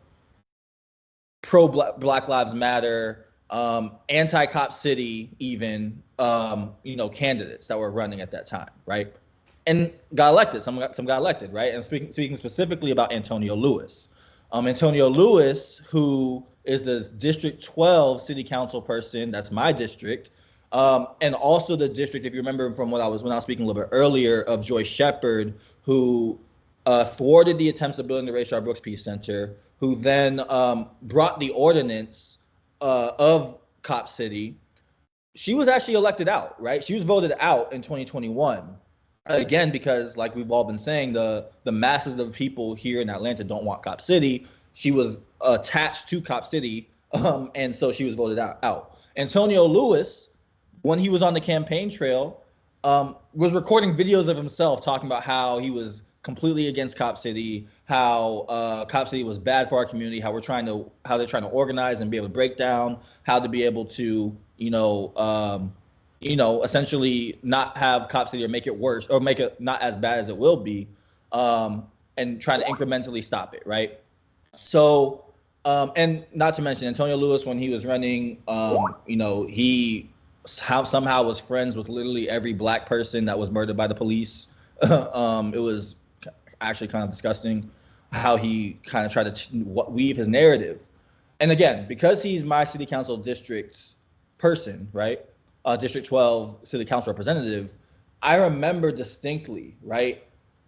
pro 1.43 1.69
Black 1.69 2.29
Lives 2.29 2.55
Matter, 2.55 3.27
um, 3.51 3.93
anti-cop 4.09 4.73
city 4.73 5.31
even 5.39 6.03
um, 6.19 6.75
you 6.83 6.97
know 6.97 7.09
candidates 7.09 7.67
that 7.67 7.79
were 7.79 7.91
running 7.91 8.21
at 8.21 8.31
that 8.31 8.47
time 8.47 8.71
right? 8.87 9.13
And 9.67 9.93
got 10.15 10.31
elected 10.31 10.63
some 10.63 10.79
got 10.79 10.97
some 10.97 11.05
got 11.05 11.19
elected 11.19 11.53
right? 11.53 11.75
And 11.75 11.85
speaking 11.85 12.13
speaking 12.13 12.37
specifically 12.37 12.91
about 12.91 13.13
antonio 13.13 13.55
lewis. 13.55 14.09
Um, 14.53 14.67
antonio 14.67 15.09
lewis 15.09 15.81
who 15.91 16.45
is 16.65 16.83
the 16.83 17.09
district 17.19 17.63
12 17.63 18.21
city 18.21 18.45
council 18.45 18.83
person 18.83 19.31
that's 19.31 19.51
my 19.51 19.73
district 19.73 20.31
um, 20.73 21.09
and 21.21 21.35
also 21.35 21.75
the 21.75 21.89
district 21.89 22.27
if 22.27 22.35
you 22.35 22.41
remember 22.41 22.75
from 22.75 22.91
what 22.91 23.01
i 23.01 23.09
was 23.09 23.23
when 23.23 23.33
i 23.33 23.37
was 23.37 23.45
speaking 23.45 23.65
a 23.65 23.67
little 23.67 23.81
bit 23.81 23.89
earlier 23.93 24.43
of 24.43 24.65
joyce 24.65 24.87
shepard 24.87 25.55
who 25.83 26.39
uh, 26.87 27.05
thwarted 27.05 27.59
the 27.59 27.69
attempts 27.69 27.99
of 27.99 28.07
building 28.07 28.27
the 28.27 28.33
rayshard 28.33 28.65
brooks 28.65 28.81
peace 28.81 29.05
center 29.05 29.57
who 29.79 29.95
then 29.95 30.41
um, 30.49 30.91
brought 31.03 31.41
the 31.41 31.51
ordinance 31.51 32.39
uh, 32.81 33.13
of 33.19 33.59
Cop 33.83 34.09
City, 34.09 34.57
she 35.35 35.55
was 35.55 35.69
actually 35.69 35.95
elected 35.95 36.29
out, 36.29 36.61
right? 36.61 36.83
She 36.83 36.95
was 36.95 37.05
voted 37.05 37.33
out 37.41 37.73
in 37.73 37.83
2021. 37.83 38.77
Again, 39.27 39.71
because 39.71 40.17
like 40.17 40.35
we've 40.35 40.51
all 40.51 40.65
been 40.65 40.79
saying, 40.79 41.13
the 41.13 41.51
the 41.63 41.71
masses 41.71 42.19
of 42.19 42.33
people 42.33 42.75
here 42.75 43.01
in 43.01 43.09
Atlanta 43.09 43.45
don't 43.45 43.65
want 43.65 43.83
Cop 43.83 44.01
City. 44.01 44.47
She 44.73 44.91
was 44.91 45.19
attached 45.41 46.09
to 46.09 46.21
Cop 46.21 46.45
City, 46.45 46.89
um, 47.13 47.51
and 47.55 47.75
so 47.75 47.93
she 47.93 48.05
was 48.05 48.17
voted 48.17 48.39
out. 48.39 48.59
out. 48.65 48.99
Antonio 49.17 49.65
Lewis, 49.67 50.31
when 50.83 50.99
he 50.99 51.09
was 51.09 51.23
on 51.23 51.35
the 51.35 51.41
campaign 51.41 51.91
trail, 51.91 52.43
um, 52.83 53.15
was 53.35 53.53
recording 53.53 53.95
videos 53.95 54.27
of 54.27 54.37
himself 54.37 54.81
talking 54.81 55.07
about 55.07 55.23
how 55.23 55.59
he 55.59 55.71
was 55.71 56.03
completely 56.23 56.69
against 56.69 56.97
Cop 56.97 57.17
City, 57.17 57.67
how 57.85 58.45
uh, 58.49 58.85
Cop 58.85 59.09
City 59.09 59.25
was 59.25 59.39
bad 59.39 59.69
for 59.69 59.77
our 59.77 59.87
community, 59.87 60.21
how 60.21 60.33
we're 60.33 60.41
trying 60.41 60.67
to 60.67 60.91
how 61.05 61.17
they're 61.17 61.27
trying 61.27 61.43
to 61.45 61.49
organize 61.49 62.01
and 62.01 62.11
be 62.11 62.17
able 62.17 62.27
to 62.29 62.33
break 62.33 62.57
down, 62.57 62.99
how 63.23 63.39
to 63.39 63.49
be 63.49 63.63
able 63.63 63.85
to 63.87 64.37
you 64.57 64.71
know 64.71 65.13
um, 65.17 65.73
you 66.21 66.37
know 66.37 66.63
essentially 66.63 67.39
not 67.43 67.77
have 67.77 68.09
Cop 68.09 68.29
City 68.29 68.45
or 68.45 68.49
make 68.49 68.67
it 68.67 68.77
worse 68.77 69.07
or 69.07 69.21
make 69.21 69.41
it 69.41 69.61
not 69.61 69.81
as 69.83 69.97
bad 69.97 70.19
as 70.19 70.29
it 70.29 70.37
will 70.37 70.57
be, 70.57 70.87
um, 71.33 71.87
and 72.17 72.41
try 72.41 72.57
to 72.59 72.65
incrementally 72.65 73.25
stop 73.25 73.55
it, 73.55 73.63
right? 73.67 74.01
So. 74.55 75.25
Um, 75.67 75.93
and 75.95 76.25
not 76.33 76.55
to 76.55 76.63
mention 76.63 76.89
Antonio 76.89 77.17
Lewis 77.17 77.45
when 77.45 77.59
he 77.59 77.69
was 77.69 77.85
running, 77.85 78.43
um, 78.49 78.95
you 79.07 79.17
know, 79.17 79.45
he 79.45 80.09
how 80.59 80.85
somehow 80.85 81.23
was 81.23 81.39
friends 81.39 81.77
with 81.77 81.91
literally 81.91 82.31
every 82.31 82.55
black 82.55 82.87
person 82.87 83.27
that 83.27 83.39
was 83.39 83.51
murdered 83.51 83.77
by 83.77 83.87
the 83.87 83.95
police. 83.95 84.49
um, 85.13 85.53
it 85.53 85.61
was 85.61 85.97
actually 86.61 86.89
kind 86.89 87.05
of 87.05 87.11
disgusting 87.11 87.71
how 88.13 88.37
he 88.37 88.79
kind 88.85 89.07
of 89.07 89.13
tried 89.13 89.35
to 89.35 89.57
weave 89.89 90.17
his 90.17 90.29
narrative. 90.29 90.85
And 91.39 91.51
again, 91.51 91.87
because 91.89 92.23
he's 92.23 92.45
my 92.45 92.65
city 92.65 92.87
council 92.87 93.17
district's 93.17 93.97
person, 94.39 94.89
right? 94.93 95.25
Uh, 95.65 95.77
District 95.77 96.07
12 96.07 96.61
city 96.65 96.85
council 96.85 97.13
representative, 97.13 97.77
I 98.23 98.37
remember 98.37 98.93
distinctly, 98.93 99.77
right? 99.83 100.23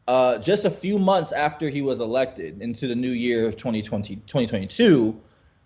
Uh, 0.09 0.39
just 0.39 0.65
a 0.65 0.71
few 0.71 0.99
months 0.99 1.33
after 1.33 1.69
he 1.69 1.83
was 1.83 2.01
elected 2.01 2.61
into 2.61 2.87
the 2.87 2.95
new 2.95 3.11
year 3.11 3.47
of 3.47 3.57
2020, 3.57 4.17
2022, 4.17 5.21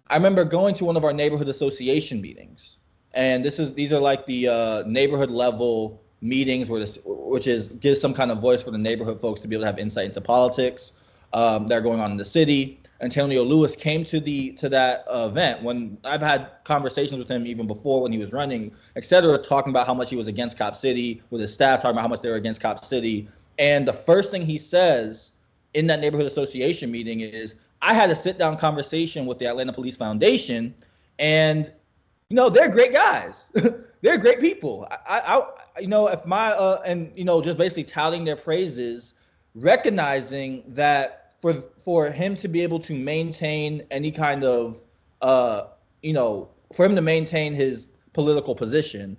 I 0.09 0.17
remember 0.17 0.45
going 0.45 0.75
to 0.77 0.85
one 0.85 0.97
of 0.97 1.05
our 1.05 1.12
neighborhood 1.12 1.49
association 1.49 2.21
meetings. 2.21 2.79
And 3.12 3.45
this 3.45 3.59
is 3.59 3.73
these 3.75 3.93
are 3.93 4.01
like 4.01 4.27
the 4.27 4.49
uh, 4.49 4.83
neighborhood 4.87 5.31
level 5.31 6.03
meetings 6.20 6.70
where 6.70 6.81
this, 6.81 6.98
which 7.05 7.46
is 7.46 7.68
gives 7.68 8.00
some 8.00 8.14
kind 8.14 8.31
of 8.31 8.38
voice 8.38 8.62
for 8.62 8.70
the 8.70 8.79
neighborhood 8.79 9.20
folks 9.20 9.40
to 9.42 9.48
be 9.48 9.55
able 9.55 9.62
to 9.62 9.66
have 9.66 9.79
insight 9.79 10.07
into 10.07 10.20
politics. 10.20 10.92
um, 11.33 11.68
that 11.68 11.79
are 11.79 11.81
going 11.81 12.00
on 12.00 12.11
in 12.11 12.16
the 12.16 12.24
city. 12.24 12.81
Antonio 13.00 13.42
Lewis 13.42 13.76
came 13.76 14.05
to 14.05 14.20
the 14.20 14.52
to 14.52 14.68
that 14.70 15.05
uh, 15.09 15.29
event 15.31 15.62
when 15.62 15.98
I've 16.05 16.22
had 16.22 16.48
conversations 16.64 17.18
with 17.18 17.31
him 17.31 17.46
even 17.46 17.66
before 17.66 18.00
when 18.00 18.11
he 18.11 18.18
was 18.18 18.33
running, 18.33 18.72
et 18.96 19.05
cetera, 19.05 19.37
talking 19.37 19.70
about 19.70 19.87
how 19.87 19.92
much 19.92 20.09
he 20.09 20.16
was 20.16 20.29
against 20.29 20.57
Cop 20.57 20.74
City 20.74 21.22
with 21.31 21.42
his 21.42 21.52
staff, 21.52 21.83
talking 21.83 21.92
about 21.92 22.02
how 22.02 22.09
much 22.09 22.22
they 22.22 22.31
were 22.31 22.37
against 22.37 22.62
Cop 22.62 22.85
City. 22.85 23.29
And 23.59 23.87
the 23.87 23.92
first 23.92 24.31
thing 24.31 24.46
he 24.46 24.57
says 24.57 25.33
in 25.74 25.87
that 25.88 26.00
neighborhood 26.00 26.26
association 26.26 26.90
meeting 26.90 27.20
is, 27.20 27.55
I 27.83 27.92
had 27.92 28.09
a 28.09 28.16
sit 28.16 28.38
down 28.38 28.57
conversation 28.57 29.26
with 29.26 29.38
the 29.38 29.46
Atlanta 29.46 29.74
Police 29.74 29.98
Foundation, 29.98 30.74
and 31.18 31.70
you 32.31 32.37
know 32.37 32.48
they're 32.48 32.70
great 32.70 32.92
guys, 32.94 33.50
they're 34.00 34.16
great 34.16 34.40
people. 34.40 34.88
I, 34.90 35.20
I, 35.20 35.46
you 35.81 35.89
know, 35.89 36.09
if 36.09 36.25
my 36.27 36.51
uh, 36.51 36.83
and 36.85 37.12
you 37.17 37.25
know 37.25 37.43
just 37.43 37.59
basically 37.59 37.85
touting 37.85 38.25
their 38.25 38.37
praises, 38.37 39.15
recognizing 39.55 40.62
that 40.69 41.27
for 41.41 41.55
for 41.79 42.11
him 42.11 42.35
to 42.37 42.49
be 42.49 42.62
able 42.62 42.81
to 42.81 42.95
maintain 42.95 43.87
any 43.91 44.11
kind 44.11 44.45
of 44.45 44.79
uh 45.23 45.62
you 46.03 46.12
know 46.12 46.49
for 46.73 46.85
him 46.85 46.95
to 46.95 47.03
maintain 47.03 47.55
his 47.55 47.87
political 48.12 48.55
position 48.55 49.17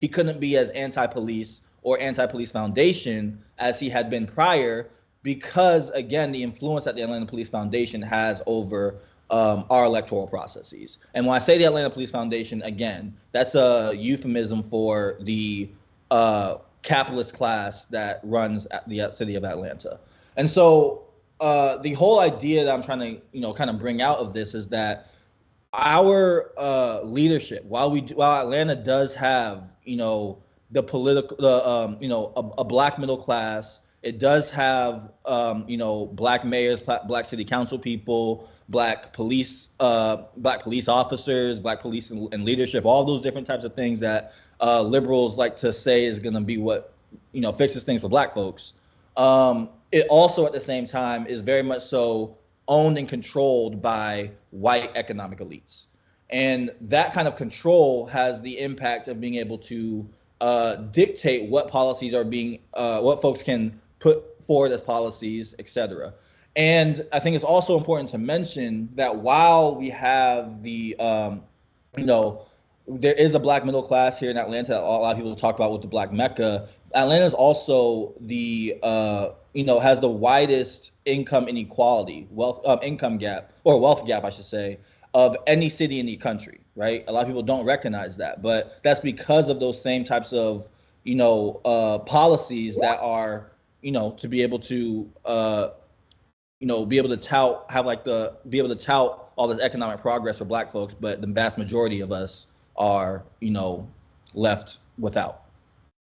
he 0.00 0.08
couldn't 0.08 0.40
be 0.40 0.56
as 0.56 0.70
anti-police 0.70 1.62
or 1.82 1.98
anti-police 2.00 2.50
foundation 2.50 3.38
as 3.58 3.78
he 3.78 3.88
had 3.88 4.10
been 4.10 4.26
prior 4.26 4.88
because 5.22 5.90
again 5.90 6.32
the 6.32 6.42
influence 6.42 6.84
that 6.84 6.94
the 6.94 7.02
atlanta 7.02 7.26
police 7.26 7.48
foundation 7.48 8.02
has 8.02 8.42
over 8.46 8.96
um, 9.34 9.64
our 9.70 9.84
electoral 9.84 10.26
processes. 10.26 10.98
And 11.14 11.26
when 11.26 11.34
i 11.34 11.38
say 11.38 11.58
the 11.58 11.64
atlanta 11.64 11.90
police 11.90 12.10
foundation 12.10 12.62
again 12.62 13.14
that's 13.32 13.54
a 13.54 13.92
euphemism 13.96 14.62
for 14.62 15.16
the 15.20 15.68
uh, 16.10 16.56
capitalist 16.82 17.34
class 17.34 17.86
that 17.86 18.20
runs 18.22 18.66
the 18.86 19.10
city 19.12 19.34
of 19.34 19.44
atlanta. 19.44 19.98
And 20.36 20.48
so 20.48 21.04
uh, 21.40 21.78
the 21.78 21.92
whole 21.92 22.20
idea 22.20 22.64
that 22.64 22.72
I'm 22.72 22.82
trying 22.82 23.00
to, 23.00 23.20
you 23.32 23.40
know, 23.40 23.52
kind 23.52 23.70
of 23.70 23.78
bring 23.78 24.00
out 24.00 24.18
of 24.18 24.32
this 24.32 24.54
is 24.54 24.68
that 24.68 25.10
our 25.72 26.52
uh, 26.56 27.00
leadership, 27.02 27.64
while 27.64 27.90
we, 27.90 28.00
while 28.00 28.40
Atlanta 28.42 28.76
does 28.76 29.12
have, 29.14 29.74
you 29.84 29.96
know, 29.96 30.38
the 30.70 30.82
political, 30.82 31.36
the, 31.36 31.68
um, 31.68 31.96
you 32.00 32.08
know, 32.08 32.32
a, 32.36 32.60
a, 32.60 32.64
black 32.64 32.98
middle 32.98 33.16
class, 33.16 33.80
it 34.04 34.18
does 34.18 34.50
have, 34.50 35.10
um, 35.24 35.64
you 35.66 35.78
know, 35.78 36.04
black 36.04 36.44
mayors, 36.44 36.78
black 36.78 37.24
city 37.24 37.44
council 37.44 37.78
people, 37.78 38.46
black 38.68 39.14
police, 39.14 39.70
uh, 39.80 40.24
black 40.36 40.62
police 40.62 40.88
officers, 40.88 41.58
black 41.58 41.80
police 41.80 42.10
and, 42.10 42.32
and 42.34 42.44
leadership, 42.44 42.84
all 42.84 43.04
those 43.04 43.22
different 43.22 43.46
types 43.46 43.64
of 43.64 43.74
things 43.74 44.00
that 44.00 44.34
uh, 44.60 44.82
liberals 44.82 45.38
like 45.38 45.56
to 45.56 45.72
say 45.72 46.04
is 46.04 46.20
going 46.20 46.34
to 46.34 46.42
be 46.42 46.58
what, 46.58 46.92
you 47.32 47.40
know, 47.40 47.50
fixes 47.50 47.82
things 47.82 48.02
for 48.02 48.10
black 48.10 48.34
folks. 48.34 48.74
Um, 49.16 49.70
it 49.90 50.06
also 50.10 50.44
at 50.44 50.52
the 50.52 50.60
same 50.60 50.84
time 50.84 51.26
is 51.26 51.40
very 51.40 51.62
much 51.62 51.82
so 51.82 52.36
owned 52.68 52.98
and 52.98 53.08
controlled 53.08 53.80
by 53.80 54.32
white 54.50 54.90
economic 54.96 55.38
elites. 55.38 55.86
And 56.28 56.70
that 56.82 57.14
kind 57.14 57.26
of 57.26 57.36
control 57.36 58.04
has 58.06 58.42
the 58.42 58.58
impact 58.60 59.08
of 59.08 59.18
being 59.18 59.36
able 59.36 59.58
to 59.58 60.06
uh, 60.42 60.74
dictate 60.74 61.48
what 61.48 61.68
policies 61.68 62.12
are 62.12 62.24
being, 62.24 62.58
uh, 62.74 63.00
what 63.00 63.22
folks 63.22 63.42
can 63.42 63.80
put 64.04 64.44
forward 64.44 64.70
as 64.70 64.82
policies, 64.82 65.54
et 65.58 65.66
cetera. 65.66 66.12
And 66.56 67.06
I 67.10 67.20
think 67.20 67.34
it's 67.34 67.44
also 67.44 67.78
important 67.78 68.10
to 68.10 68.18
mention 68.18 68.90
that 68.96 69.16
while 69.16 69.74
we 69.74 69.88
have 69.88 70.62
the, 70.62 70.94
um, 71.00 71.42
you 71.96 72.04
know, 72.04 72.44
there 72.86 73.14
is 73.14 73.34
a 73.34 73.40
black 73.40 73.64
middle 73.64 73.82
class 73.82 74.20
here 74.20 74.30
in 74.30 74.36
Atlanta. 74.36 74.78
A 74.78 74.82
lot 74.82 75.12
of 75.12 75.16
people 75.16 75.34
talk 75.34 75.54
about 75.56 75.72
with 75.72 75.80
the 75.80 75.88
Black 75.88 76.12
Mecca. 76.12 76.68
Atlanta 76.94 77.24
is 77.24 77.32
also 77.32 78.12
the 78.20 78.78
uh, 78.82 79.30
you 79.54 79.64
know 79.64 79.80
has 79.80 80.00
the 80.00 80.10
widest 80.10 80.92
income 81.06 81.48
inequality, 81.48 82.28
wealth 82.30 82.60
um, 82.66 82.78
income 82.82 83.16
gap 83.16 83.52
or 83.64 83.80
wealth 83.80 84.06
gap, 84.06 84.22
I 84.24 84.30
should 84.30 84.44
say, 84.44 84.78
of 85.14 85.34
any 85.46 85.70
city 85.70 85.98
in 85.98 86.04
the 86.04 86.16
country. 86.18 86.60
Right? 86.76 87.04
A 87.08 87.12
lot 87.12 87.22
of 87.22 87.28
people 87.28 87.42
don't 87.42 87.64
recognize 87.64 88.18
that, 88.18 88.42
but 88.42 88.82
that's 88.82 89.00
because 89.00 89.48
of 89.48 89.60
those 89.60 89.80
same 89.80 90.04
types 90.04 90.34
of 90.34 90.68
you 91.04 91.14
know 91.14 91.62
uh, 91.64 92.00
policies 92.00 92.76
that 92.76 93.00
are 93.00 93.53
you 93.84 93.92
know 93.92 94.12
to 94.12 94.28
be 94.28 94.42
able 94.42 94.58
to 94.58 95.08
uh, 95.26 95.68
you 96.58 96.66
know 96.66 96.86
be 96.86 96.96
able 96.96 97.10
to 97.10 97.18
tout 97.18 97.66
have 97.68 97.84
like 97.84 98.02
the 98.02 98.34
be 98.48 98.58
able 98.58 98.70
to 98.70 98.76
tout 98.76 99.30
all 99.36 99.46
this 99.46 99.60
economic 99.60 100.00
progress 100.00 100.38
for 100.38 100.46
Black 100.46 100.70
folks, 100.70 100.94
but 100.94 101.20
the 101.20 101.26
vast 101.26 101.58
majority 101.58 102.00
of 102.00 102.10
us 102.10 102.46
are 102.76 103.22
you 103.40 103.50
know 103.50 103.86
left 104.32 104.78
without. 104.98 105.42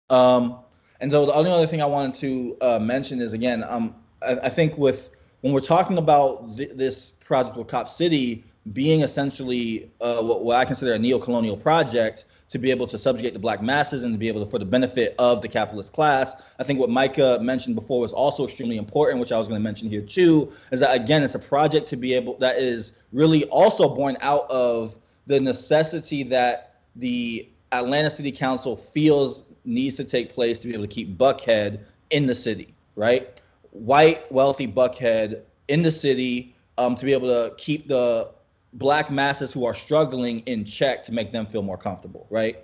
Um, 0.10 0.58
and 1.00 1.12
so 1.12 1.26
the 1.26 1.34
only 1.34 1.50
other 1.50 1.66
thing 1.66 1.82
I 1.82 1.86
wanted 1.86 2.14
to 2.16 2.58
uh, 2.62 2.80
mention 2.80 3.22
is 3.22 3.32
again, 3.32 3.64
um, 3.68 3.96
I, 4.22 4.34
I, 4.44 4.50
think 4.50 4.78
with 4.78 5.10
when 5.40 5.54
we're 5.54 5.62
talking 5.62 5.98
about 5.98 6.58
th- 6.58 6.72
this 6.76 7.12
project 7.12 7.56
with 7.56 7.68
Cop 7.68 7.90
City 7.90 8.44
being 8.74 9.02
essentially 9.02 9.92
uh, 10.02 10.22
what, 10.22 10.44
what, 10.44 10.58
I 10.58 10.66
consider 10.66 10.94
a 10.94 11.00
neo-colonial 11.00 11.58
project 11.58 12.26
to 12.50 12.60
be 12.60 12.70
able 12.70 12.86
to 12.88 12.98
subjugate 12.98 13.34
the 13.34 13.40
black 13.40 13.62
masses 13.62 14.04
and 14.04 14.14
to 14.14 14.20
be 14.20 14.28
able 14.28 14.44
to 14.46 14.50
for 14.50 14.60
the 14.60 14.66
benefit 14.66 15.16
of 15.18 15.42
the 15.42 15.48
capitalist 15.48 15.94
class. 15.94 16.54
I 16.60 16.64
think 16.64 16.80
what 16.80 16.90
Micah 16.90 17.40
mentioned 17.42 17.76
before 17.76 18.02
was 18.02 18.14
also 18.14 18.46
extremely 18.46 18.78
important, 18.78 19.20
which 19.20 19.32
I 19.32 19.38
was 19.40 19.48
going 19.48 19.60
to 19.60 19.64
mention 19.64 19.90
here 19.90 20.02
too, 20.02 20.52
is 20.72 20.80
that 20.80 20.96
again, 20.96 21.24
it's 21.24 21.34
a 21.34 21.40
project 21.40 21.88
to 21.88 21.98
be 21.98 22.14
able 22.14 22.38
that 22.38 22.58
is 22.58 22.94
really 23.12 23.46
also 23.46 23.90
born 23.90 24.16
out 24.22 24.50
of 24.52 24.96
the 25.26 25.40
necessity 25.40 26.24
that 26.24 26.76
the 26.96 27.50
Atlanta 27.72 28.12
City 28.12 28.32
Council 28.32 28.76
feels 28.76 29.46
needs 29.66 29.98
to 29.98 30.04
take 30.04 30.34
place 30.34 30.60
to 30.60 30.68
be 30.68 30.74
able 30.74 30.84
to 30.84 30.94
keep 30.94 31.18
Buckhead 31.18 31.80
in 32.12 32.28
the 32.28 32.36
city, 32.36 32.76
right? 32.96 33.40
White, 33.72 34.32
wealthy 34.32 34.68
Buckhead 34.68 35.42
in 35.68 35.82
the 35.82 35.92
city 35.92 36.56
um, 36.78 36.96
to 36.96 37.06
be 37.06 37.14
able 37.14 37.28
to 37.30 37.56
keep 37.58 37.88
the 37.88 38.30
black 38.74 39.12
masses 39.12 39.52
who 39.52 39.66
are 39.66 39.74
struggling 39.74 40.40
in 40.42 40.64
check 40.64 41.04
to 41.04 41.14
make 41.14 41.32
them 41.32 41.46
feel 41.46 41.62
more 41.62 41.78
comfortable, 41.78 42.28
right? 42.30 42.58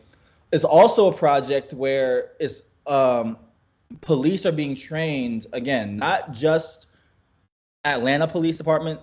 It's 0.51 0.63
also 0.63 1.11
a 1.11 1.13
project 1.13 1.73
where 1.73 2.31
it's 2.39 2.63
um, 2.85 3.37
police 4.01 4.45
are 4.45 4.51
being 4.51 4.75
trained 4.75 5.47
again, 5.53 5.97
not 5.97 6.31
just 6.31 6.87
Atlanta 7.83 8.27
Police 8.27 8.57
Department 8.57 8.99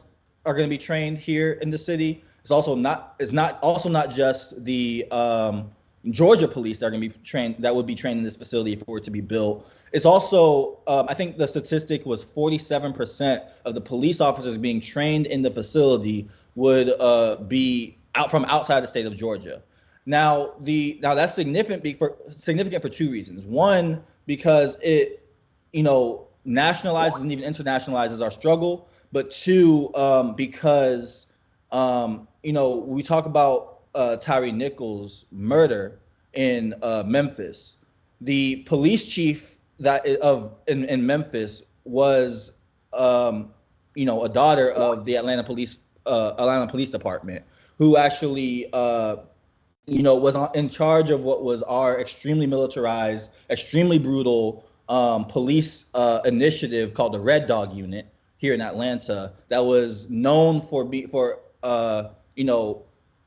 are 0.47 0.55
going 0.55 0.69
to 0.69 0.71
be 0.71 0.79
trained 0.79 1.19
here 1.19 1.53
in 1.63 1.71
the 1.71 1.79
city. 1.79 2.23
It's 2.41 2.51
also 2.51 2.75
not 2.75 3.15
it's 3.19 3.33
not 3.33 3.59
also 3.63 3.89
not 3.89 4.11
just 4.11 4.65
the 4.65 5.07
um, 5.11 5.71
Georgia 6.11 6.47
police 6.47 6.81
that 6.81 6.87
are 6.87 6.91
going 6.91 7.01
to 7.01 7.09
be 7.09 7.25
trained 7.25 7.57
that 7.61 7.75
would 7.75 7.87
be 7.87 7.95
trained 7.95 8.19
in 8.19 8.25
this 8.25 8.37
facility 8.37 8.73
if 8.73 8.83
it 8.83 8.89
were 8.89 9.01
to 9.01 9.11
be 9.11 9.21
built. 9.21 9.71
It's 9.93 10.05
also, 10.05 10.79
um, 10.87 11.07
I 11.09 11.15
think 11.15 11.39
the 11.39 11.49
statistic 11.49 12.05
was 12.05 12.25
47% 12.25 13.49
of 13.65 13.75
the 13.75 13.81
police 13.81 14.21
officers 14.21 14.59
being 14.59 14.81
trained 14.81 15.27
in 15.27 15.43
the 15.43 15.51
facility 15.51 16.29
would 16.57 16.93
uh, 17.01 17.37
be 17.37 17.97
out 18.15 18.31
from 18.31 18.45
outside 18.47 18.81
the 18.81 18.87
state 18.87 19.07
of 19.07 19.17
Georgia. 19.17 19.63
Now 20.07 20.53
the 20.61 20.99
now 21.03 21.15
that's 21.15 21.35
significant 21.35 21.99
for 21.99 22.17
significant 22.29 22.83
for 22.83 22.91
two 22.91 23.11
reasons. 23.11 23.45
One, 23.45 24.03
because 24.27 24.77
it, 24.83 25.27
you 25.73 25.83
know, 25.83 26.29
nationalizes 26.47 27.23
and 27.23 27.33
even 27.33 27.51
internationalizes 27.51 28.23
our 28.23 28.31
struggle. 28.31 28.89
But 29.13 29.31
two, 29.31 29.91
um, 29.95 30.35
because 30.35 31.33
um, 31.73 32.29
you 32.43 32.53
know 32.53 32.77
we 32.77 33.03
talk 33.03 33.27
about 33.27 33.74
uh, 33.95 34.17
Tyre 34.17 34.53
Nichols' 34.53 35.25
murder 35.31 36.01
in 36.33 36.75
uh, 36.83 37.05
Memphis, 37.07 37.77
the 38.21 38.57
police 38.65 39.05
chief 39.05 39.59
that 39.81 40.07
of 40.07 40.55
in, 40.67 40.85
in 40.85 41.07
Memphis 41.07 41.63
was, 41.85 42.59
um, 42.93 43.51
you 43.95 44.07
know, 44.07 44.25
a 44.25 44.29
daughter 44.29 44.71
of 44.71 45.05
the 45.05 45.17
Atlanta 45.17 45.45
Police 45.45 45.79
uh, 46.07 46.33
Atlanta 46.39 46.71
Police 46.71 46.91
Department, 46.91 47.45
who 47.79 47.97
actually, 47.97 48.69
uh, 48.73 49.17
you 49.87 50.03
know, 50.03 50.15
was 50.17 50.37
in 50.55 50.69
charge 50.69 51.11
of 51.11 51.23
what 51.23 51.43
was 51.43 51.63
our 51.63 52.01
extremely 52.01 52.47
militarized, 52.47 53.31
extremely 53.51 53.99
brutal 53.99 54.65
um, 54.89 55.25
police 55.25 55.87
uh, 55.95 56.21
initiative 56.25 56.95
called 56.95 57.15
the 57.15 57.21
Red 57.21 57.47
Dog 57.47 57.75
Unit 57.75 58.07
here 58.37 58.55
in 58.55 58.61
Atlanta 58.61 59.33
that 59.49 59.65
was 59.65 60.11
known 60.11 60.61
for 60.61 60.85
be 60.85 61.07
for 61.07 61.41
uh, 61.63 62.11
you 62.37 62.45
know 62.45 62.83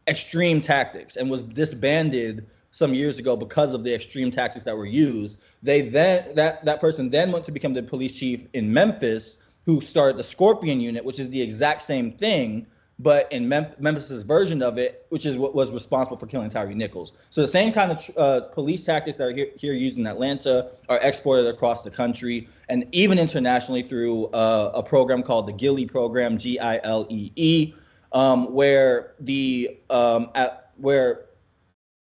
extreme 0.07 0.61
tactics 0.61 1.15
and 1.15 1.29
was 1.29 1.41
disbanded 1.41 2.47
some 2.71 2.93
years 2.93 3.17
ago 3.19 3.35
because 3.35 3.73
of 3.73 3.83
the 3.83 3.93
extreme 3.93 4.31
tactics 4.31 4.65
that 4.65 4.77
were 4.77 4.85
used. 4.85 5.39
They 5.63 5.81
then 5.81 6.35
that 6.35 6.65
that 6.65 6.79
person 6.79 7.09
then 7.09 7.31
went 7.31 7.45
to 7.45 7.51
become 7.51 7.73
the 7.73 7.83
police 7.83 8.13
chief 8.13 8.45
in 8.53 8.71
Memphis, 8.71 9.39
who 9.65 9.81
started 9.81 10.17
the 10.17 10.23
Scorpion 10.23 10.79
unit, 10.79 11.03
which 11.03 11.19
is 11.19 11.29
the 11.29 11.41
exact 11.41 11.81
same 11.81 12.11
thing, 12.11 12.67
but 12.99 13.31
in 13.31 13.47
Mem- 13.49 13.73
Memphis's 13.79 14.23
version 14.23 14.61
of 14.61 14.77
it, 14.77 15.05
which 15.09 15.25
is 15.25 15.37
what 15.37 15.53
was 15.53 15.71
responsible 15.71 16.17
for 16.17 16.25
killing 16.25 16.49
Tyre 16.49 16.73
Nichols. 16.73 17.13
So 17.29 17.41
the 17.41 17.47
same 17.47 17.71
kind 17.71 17.91
of 17.91 18.17
uh, 18.17 18.41
police 18.53 18.83
tactics 18.85 19.17
that 19.17 19.29
are 19.29 19.33
here, 19.33 19.47
here, 19.57 19.73
used 19.73 19.97
in 19.97 20.07
Atlanta 20.07 20.71
are 20.89 20.99
exported 21.01 21.47
across 21.47 21.83
the 21.83 21.91
country 21.91 22.47
and 22.69 22.85
even 22.91 23.19
internationally 23.19 23.83
through 23.83 24.27
uh, 24.27 24.71
a 24.73 24.83
program 24.83 25.21
called 25.21 25.47
the 25.47 25.53
Gillie 25.53 25.85
program, 25.85 26.37
G-I-L-E-E. 26.37 27.73
-E 27.73 27.75
um, 28.11 28.53
where 28.53 29.13
the 29.19 29.77
um, 29.89 30.29
at, 30.35 30.71
where 30.77 31.25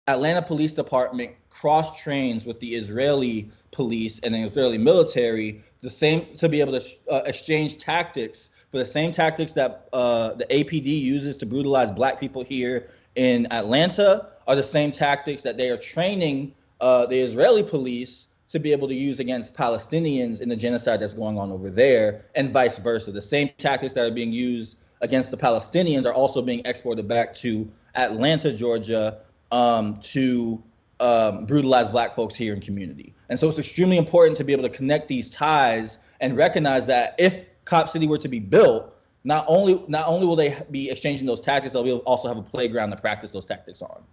Atlanta 0.07 0.41
Police 0.41 0.73
Department 0.73 1.33
cross 1.49 2.01
trains 2.01 2.45
with 2.45 2.59
the 2.59 2.75
Israeli 2.75 3.49
police 3.71 4.19
and 4.19 4.33
the 4.33 4.43
Israeli 4.43 4.77
military 4.77 5.61
the 5.81 5.89
same 5.89 6.35
to 6.35 6.47
be 6.47 6.61
able 6.61 6.79
to 6.79 6.85
uh, 7.09 7.21
exchange 7.25 7.77
tactics 7.77 8.49
for 8.71 8.77
the 8.77 8.85
same 8.85 9.11
tactics 9.11 9.53
that 9.53 9.89
uh, 9.93 10.33
the 10.33 10.45
APD 10.45 10.85
uses 10.85 11.37
to 11.37 11.45
brutalize 11.45 11.91
black 11.91 12.19
people 12.19 12.43
here 12.43 12.87
in 13.15 13.51
Atlanta 13.51 14.27
are 14.47 14.55
the 14.55 14.63
same 14.63 14.91
tactics 14.91 15.43
that 15.43 15.57
they 15.57 15.69
are 15.69 15.77
training 15.77 16.53
uh, 16.79 17.05
the 17.05 17.17
Israeli 17.17 17.63
police 17.63 18.27
to 18.47 18.59
be 18.59 18.71
able 18.71 18.87
to 18.87 18.93
use 18.93 19.19
against 19.19 19.53
Palestinians 19.53 20.41
in 20.41 20.47
the 20.49 20.55
genocide 20.55 21.01
that's 21.01 21.13
going 21.13 21.37
on 21.37 21.51
over 21.51 21.69
there, 21.69 22.25
and 22.35 22.51
vice 22.51 22.77
versa. 22.77 23.11
The 23.11 23.21
same 23.21 23.49
tactics 23.57 23.93
that 23.93 24.09
are 24.09 24.13
being 24.13 24.31
used 24.31 24.77
against 25.01 25.31
the 25.31 25.37
Palestinians 25.37 26.05
are 26.05 26.13
also 26.13 26.41
being 26.41 26.61
exported 26.65 27.07
back 27.07 27.33
to 27.35 27.69
Atlanta, 27.95 28.51
Georgia, 28.51 29.19
um, 29.51 29.97
to 29.97 30.61
um, 30.99 31.45
brutalize 31.45 31.87
Black 31.87 32.13
folks 32.13 32.35
here 32.35 32.53
in 32.53 32.59
community. 32.59 33.13
And 33.29 33.37
so 33.37 33.47
it's 33.47 33.59
extremely 33.59 33.97
important 33.97 34.37
to 34.37 34.43
be 34.43 34.53
able 34.53 34.63
to 34.63 34.69
connect 34.69 35.07
these 35.07 35.29
ties 35.29 35.99
and 36.19 36.35
recognize 36.35 36.87
that 36.87 37.15
if 37.17 37.45
Cop 37.65 37.89
City 37.89 38.07
were 38.07 38.17
to 38.17 38.27
be 38.27 38.39
built, 38.39 38.93
not 39.23 39.45
only 39.47 39.83
not 39.87 40.07
only 40.07 40.25
will 40.25 40.37
they 40.37 40.57
be 40.71 40.89
exchanging 40.89 41.27
those 41.27 41.41
tactics, 41.41 41.73
they'll 41.73 41.97
also 41.99 42.27
have 42.27 42.37
a 42.37 42.41
playground 42.41 42.91
to 42.91 42.97
practice 42.97 43.31
those 43.31 43.45
tactics 43.45 43.81
on 43.81 44.03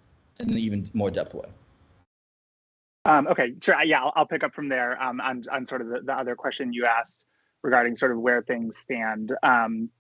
in 0.41 0.51
an 0.51 0.59
even 0.59 0.91
more 0.93 1.11
depth 1.11 1.35
way. 1.35 1.47
Um, 3.05 3.29
okay, 3.29 3.55
sure. 3.63 3.81
Yeah, 3.83 4.03
I'll, 4.03 4.13
I'll, 4.17 4.27
pick 4.27 4.43
up 4.43 4.55
from 4.55 4.69
there 4.69 5.01
um, 5.01 5.21
on, 5.21 5.45
on 5.53 5.67
sort 5.67 5.83
of 5.83 5.89
the, 5.89 6.01
the, 6.01 6.13
other 6.15 6.35
question 6.35 6.73
you 6.73 6.87
asked 6.87 7.27
regarding 7.63 7.97
sort 7.97 8.13
of 8.13 8.19
where 8.19 8.41
things 8.41 8.79
stand. 8.79 9.33
Um, 9.43 9.91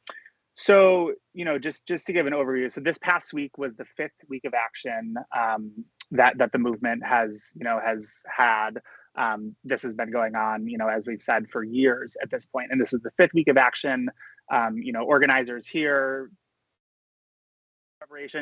so, 0.55 1.13
you 1.33 1.45
know, 1.45 1.59
just 1.59 1.87
just 1.87 2.07
to 2.07 2.13
give 2.13 2.27
an 2.27 2.33
overview. 2.33 2.71
So 2.71 2.81
this 2.81 2.99
past 2.99 3.33
week 3.33 3.59
was 3.59 3.75
the 3.75 3.85
fifth 3.97 4.13
week 4.29 4.45
of 4.45 4.55
action 4.55 5.17
um, 5.37 5.85
that 6.13 6.39
that 6.39 6.53
the 6.53 6.59
movement 6.59 7.05
has, 7.05 7.51
you 7.57 7.65
know, 7.65 7.81
has 7.85 8.11
had. 8.27 8.81
Um, 9.17 9.55
this 9.65 9.83
has 9.83 9.95
been 9.95 10.11
going 10.11 10.35
on, 10.35 10.67
you 10.69 10.77
know, 10.77 10.89
as 10.89 11.05
we've 11.07 11.23
said 11.23 11.49
for 11.49 11.63
years 11.63 12.17
at 12.23 12.31
this 12.31 12.47
point, 12.47 12.69
and 12.73 12.81
this 12.81 12.93
was 12.93 13.03
the 13.03 13.13
fifth 13.17 13.33
week 13.33 13.49
of 13.49 13.57
action. 13.57 14.09
Um, 14.53 14.79
you 14.79 14.93
know, 14.93 15.05
organizers 15.05 15.69
here. 15.69 16.31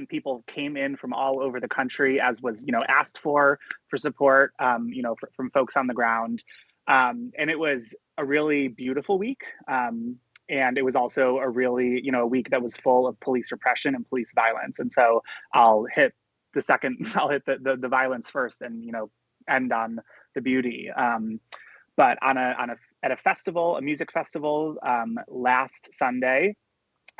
People 0.09 0.44
came 0.46 0.77
in 0.77 0.96
from 0.96 1.12
all 1.14 1.42
over 1.42 1.61
the 1.61 1.68
country, 1.68 2.20
as 2.20 2.42
was 2.42 2.64
you 2.66 2.72
know 2.72 2.83
asked 2.88 3.18
for 3.20 3.59
for 3.88 3.96
support. 3.96 4.53
Um, 4.59 4.88
you 4.92 5.03
know, 5.03 5.14
from 5.37 5.51
folks 5.51 5.77
on 5.77 5.87
the 5.87 5.94
ground, 5.94 6.42
um, 6.88 7.33
and 7.38 7.51
it 7.51 7.59
was 7.59 7.94
a 8.18 8.25
really 8.25 8.68
beautiful 8.68 9.18
week. 9.18 9.42
And 10.49 10.77
it 10.77 10.85
was 10.85 10.97
also 10.97 11.39
a 11.39 11.49
really 11.49 12.01
you 12.03 12.13
know 12.13 12.23
a 12.23 12.27
week 12.27 12.51
that 12.51 12.63
was 12.63 12.77
full 12.77 13.07
of 13.07 13.19
police 13.21 13.51
repression 13.53 13.95
and 13.95 14.09
police 14.09 14.33
violence. 14.35 14.79
And 14.79 14.93
so 14.93 15.23
I'll 15.55 15.87
hit 15.93 16.13
the 16.55 16.63
second. 16.63 17.11
I'll 17.15 17.29
hit 17.29 17.45
the 17.47 17.59
the, 17.61 17.77
the 17.77 17.89
violence 17.89 18.31
first, 18.31 18.63
and 18.63 18.85
you 18.85 18.93
know 18.93 19.11
end 19.49 19.73
on 19.73 20.01
the 20.35 20.41
beauty. 20.41 20.91
Um, 20.91 21.41
but 21.97 22.19
on 22.23 22.37
a 22.37 22.55
on 22.59 22.71
a 22.71 22.77
at 23.03 23.11
a 23.11 23.17
festival, 23.17 23.77
a 23.77 23.83
music 23.83 24.13
festival 24.13 24.77
um, 24.87 25.19
last 25.29 25.91
Sunday, 25.93 26.57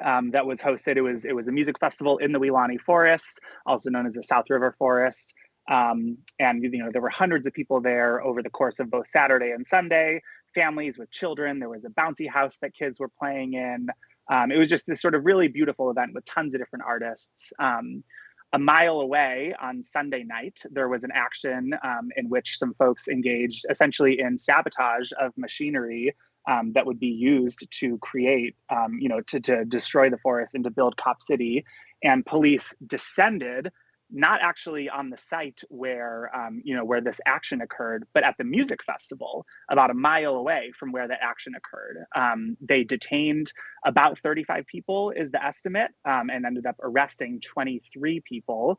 um, 0.05 0.31
that 0.31 0.47
was 0.47 0.61
hosted. 0.61 0.97
It 0.97 1.03
was 1.03 1.25
it 1.25 1.35
was 1.35 1.47
a 1.49 1.53
music 1.53 1.79
festival 1.79 2.19
in 2.19 2.33
the 2.33 2.39
Weelaunee 2.39 2.81
Forest, 2.81 3.41
also 3.67 3.91
known 3.91 4.07
as 4.07 4.15
the 4.15 4.23
South 4.23 4.47
River 4.49 4.75
Forest. 4.79 5.35
Um, 5.71 6.19
and 6.41 6.63
you 6.63 6.83
know 6.83 6.91
there 6.93 7.03
were 7.03 7.11
hundreds 7.11 7.47
of 7.47 7.53
people 7.53 7.81
there 7.81 8.23
over 8.23 8.43
the 8.43 8.51
course 8.51 8.81
of 8.81 8.91
both 8.91 9.09
Saturday 9.09 9.51
and 9.51 9.67
Sunday. 9.67 10.23
Families 10.55 10.99
with 10.99 11.11
children. 11.11 11.59
There 11.59 11.69
was 11.69 11.85
a 11.85 11.89
bouncy 11.89 12.29
house 12.29 12.59
that 12.63 12.75
kids 12.75 13.01
were 13.01 13.11
playing 13.19 13.55
in. 13.55 13.89
Um, 14.31 14.53
it 14.53 14.59
was 14.59 14.69
just 14.69 14.87
this 14.87 15.01
sort 15.01 15.15
of 15.15 15.25
really 15.25 15.49
beautiful 15.49 15.91
event 15.91 16.13
with 16.15 16.25
tons 16.25 16.55
of 16.55 16.61
different 16.61 16.85
artists. 16.87 17.53
Um, 17.59 18.05
a 18.53 18.59
mile 18.59 19.01
away 19.01 19.55
on 19.61 19.83
Sunday 19.83 20.25
night, 20.25 20.61
there 20.71 20.89
was 20.89 21.05
an 21.05 21.11
action 21.15 21.73
um, 21.83 22.11
in 22.17 22.29
which 22.29 22.59
some 22.59 22.75
folks 22.75 23.09
engaged 23.09 23.65
essentially 23.71 24.21
in 24.21 24.37
sabotage 24.37 25.11
of 25.19 25.33
machinery 25.39 26.15
um, 26.51 26.73
that 26.75 26.85
would 26.87 27.01
be 27.01 27.07
used 27.07 27.67
to 27.81 27.99
create, 27.99 28.57
um, 28.69 28.99
you 29.01 29.09
know, 29.09 29.21
to, 29.29 29.41
to 29.41 29.65
destroy 29.65 30.11
the 30.11 30.19
forest 30.19 30.55
and 30.55 30.65
to 30.65 30.71
build 30.71 30.97
Cop 30.97 31.23
City. 31.23 31.65
And 32.03 32.27
police 32.27 32.75
descended, 32.87 33.71
not 34.13 34.41
actually 34.43 34.89
on 34.89 35.11
the 35.11 35.17
site 35.17 35.61
where, 35.69 36.31
um, 36.37 36.61
you 36.65 36.75
know, 36.77 36.85
where 36.85 37.01
this 37.01 37.21
action 37.27 37.63
occurred, 37.63 38.05
but 38.15 38.25
at 38.25 38.37
the 38.39 38.45
music 38.45 38.83
festival, 38.85 39.47
about 39.71 39.91
a 39.91 39.95
mile 39.95 40.35
away 40.35 40.73
from 40.79 40.93
where 40.93 41.09
the 41.09 41.23
action 41.23 41.55
occurred. 41.57 42.05
Um, 42.15 42.57
they 42.61 42.85
detained 42.85 43.53
about 43.85 44.19
35 44.19 44.67
people, 44.67 45.11
is 45.11 45.31
the 45.31 45.45
estimate, 45.45 45.91
um, 46.05 46.31
and 46.31 46.45
ended 46.45 46.67
up 46.67 46.77
arresting 46.83 47.41
23 47.41 48.21
people. 48.21 48.79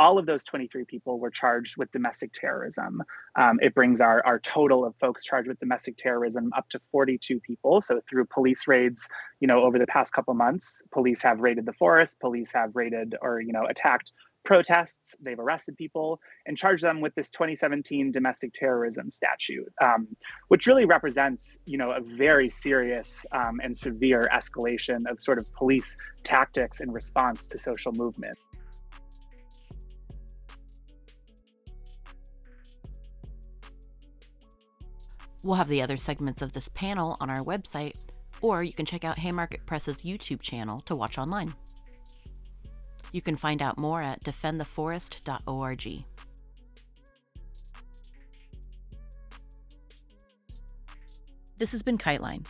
All 0.00 0.16
of 0.16 0.24
those 0.24 0.42
23 0.44 0.86
people 0.86 1.20
were 1.20 1.28
charged 1.28 1.76
with 1.76 1.92
domestic 1.92 2.32
terrorism. 2.32 3.02
Um, 3.36 3.60
it 3.60 3.74
brings 3.74 4.00
our, 4.00 4.24
our 4.24 4.38
total 4.38 4.86
of 4.86 4.96
folks 4.96 5.22
charged 5.22 5.46
with 5.46 5.60
domestic 5.60 5.98
terrorism 5.98 6.50
up 6.56 6.70
to 6.70 6.80
42 6.90 7.38
people. 7.40 7.82
So 7.82 8.00
through 8.08 8.24
police 8.24 8.66
raids, 8.66 9.06
you 9.40 9.46
know, 9.46 9.62
over 9.62 9.78
the 9.78 9.86
past 9.86 10.14
couple 10.14 10.32
months, 10.32 10.80
police 10.90 11.20
have 11.20 11.40
raided 11.40 11.66
the 11.66 11.74
forest, 11.74 12.18
police 12.18 12.50
have 12.52 12.74
raided 12.74 13.14
or, 13.20 13.42
you 13.42 13.52
know, 13.52 13.66
attacked 13.68 14.12
protests. 14.42 15.16
They've 15.20 15.38
arrested 15.38 15.76
people 15.76 16.18
and 16.46 16.56
charged 16.56 16.82
them 16.82 17.02
with 17.02 17.14
this 17.14 17.28
2017 17.28 18.10
domestic 18.10 18.54
terrorism 18.54 19.10
statute, 19.10 19.70
um, 19.82 20.08
which 20.48 20.66
really 20.66 20.86
represents, 20.86 21.58
you 21.66 21.76
know, 21.76 21.90
a 21.90 22.00
very 22.00 22.48
serious 22.48 23.26
um, 23.32 23.60
and 23.62 23.76
severe 23.76 24.30
escalation 24.34 25.10
of 25.10 25.20
sort 25.20 25.38
of 25.38 25.52
police 25.52 25.98
tactics 26.24 26.80
in 26.80 26.90
response 26.90 27.46
to 27.48 27.58
social 27.58 27.92
movement. 27.92 28.38
We'll 35.42 35.56
have 35.56 35.68
the 35.68 35.82
other 35.82 35.96
segments 35.96 36.42
of 36.42 36.52
this 36.52 36.68
panel 36.68 37.16
on 37.20 37.30
our 37.30 37.42
website, 37.42 37.94
or 38.42 38.62
you 38.62 38.72
can 38.72 38.86
check 38.86 39.04
out 39.04 39.18
Haymarket 39.18 39.64
Press's 39.66 40.02
YouTube 40.02 40.40
channel 40.40 40.80
to 40.82 40.94
watch 40.94 41.16
online. 41.18 41.54
You 43.12 43.22
can 43.22 43.36
find 43.36 43.62
out 43.62 43.78
more 43.78 44.02
at 44.02 44.22
defendtheforest.org. 44.22 46.04
This 51.58 51.72
has 51.72 51.82
been 51.82 51.98
Kiteline. 51.98 52.46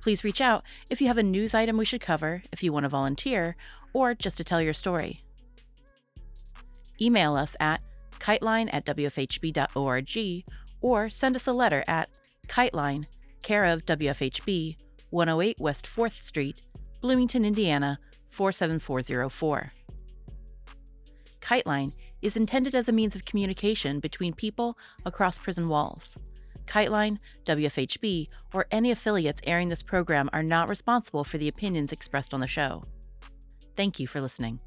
Please 0.00 0.24
reach 0.24 0.40
out 0.40 0.64
if 0.88 1.00
you 1.00 1.08
have 1.08 1.18
a 1.18 1.22
news 1.22 1.54
item 1.54 1.76
we 1.76 1.84
should 1.84 2.00
cover, 2.00 2.42
if 2.52 2.62
you 2.62 2.72
want 2.72 2.84
to 2.84 2.88
volunteer, 2.88 3.56
or 3.92 4.14
just 4.14 4.36
to 4.36 4.44
tell 4.44 4.62
your 4.62 4.72
story. 4.72 5.22
Email 7.00 7.34
us 7.34 7.56
at 7.60 7.80
kiteline 8.18 8.68
at 8.72 8.84
wfhb.org 8.86 10.44
or 10.80 11.08
send 11.10 11.36
us 11.36 11.46
a 11.46 11.52
letter 11.52 11.84
at 11.86 12.08
Kiteline, 12.48 13.06
care 13.42 13.64
of 13.64 13.86
WFHB, 13.86 14.76
108 15.10 15.56
West 15.58 15.86
4th 15.86 16.20
Street, 16.20 16.62
Bloomington, 17.00 17.44
Indiana 17.44 17.98
47404. 18.28 19.72
Kiteline 21.40 21.92
is 22.22 22.36
intended 22.36 22.74
as 22.74 22.88
a 22.88 22.92
means 22.92 23.14
of 23.14 23.24
communication 23.24 24.00
between 24.00 24.34
people 24.34 24.76
across 25.04 25.38
prison 25.38 25.68
walls. 25.68 26.16
Kiteline, 26.66 27.18
WFHB, 27.44 28.26
or 28.52 28.66
any 28.70 28.90
affiliates 28.90 29.40
airing 29.46 29.68
this 29.68 29.82
program 29.82 30.28
are 30.32 30.42
not 30.42 30.68
responsible 30.68 31.22
for 31.22 31.38
the 31.38 31.48
opinions 31.48 31.92
expressed 31.92 32.34
on 32.34 32.40
the 32.40 32.46
show. 32.46 32.84
Thank 33.76 34.00
you 34.00 34.08
for 34.08 34.20
listening. 34.20 34.58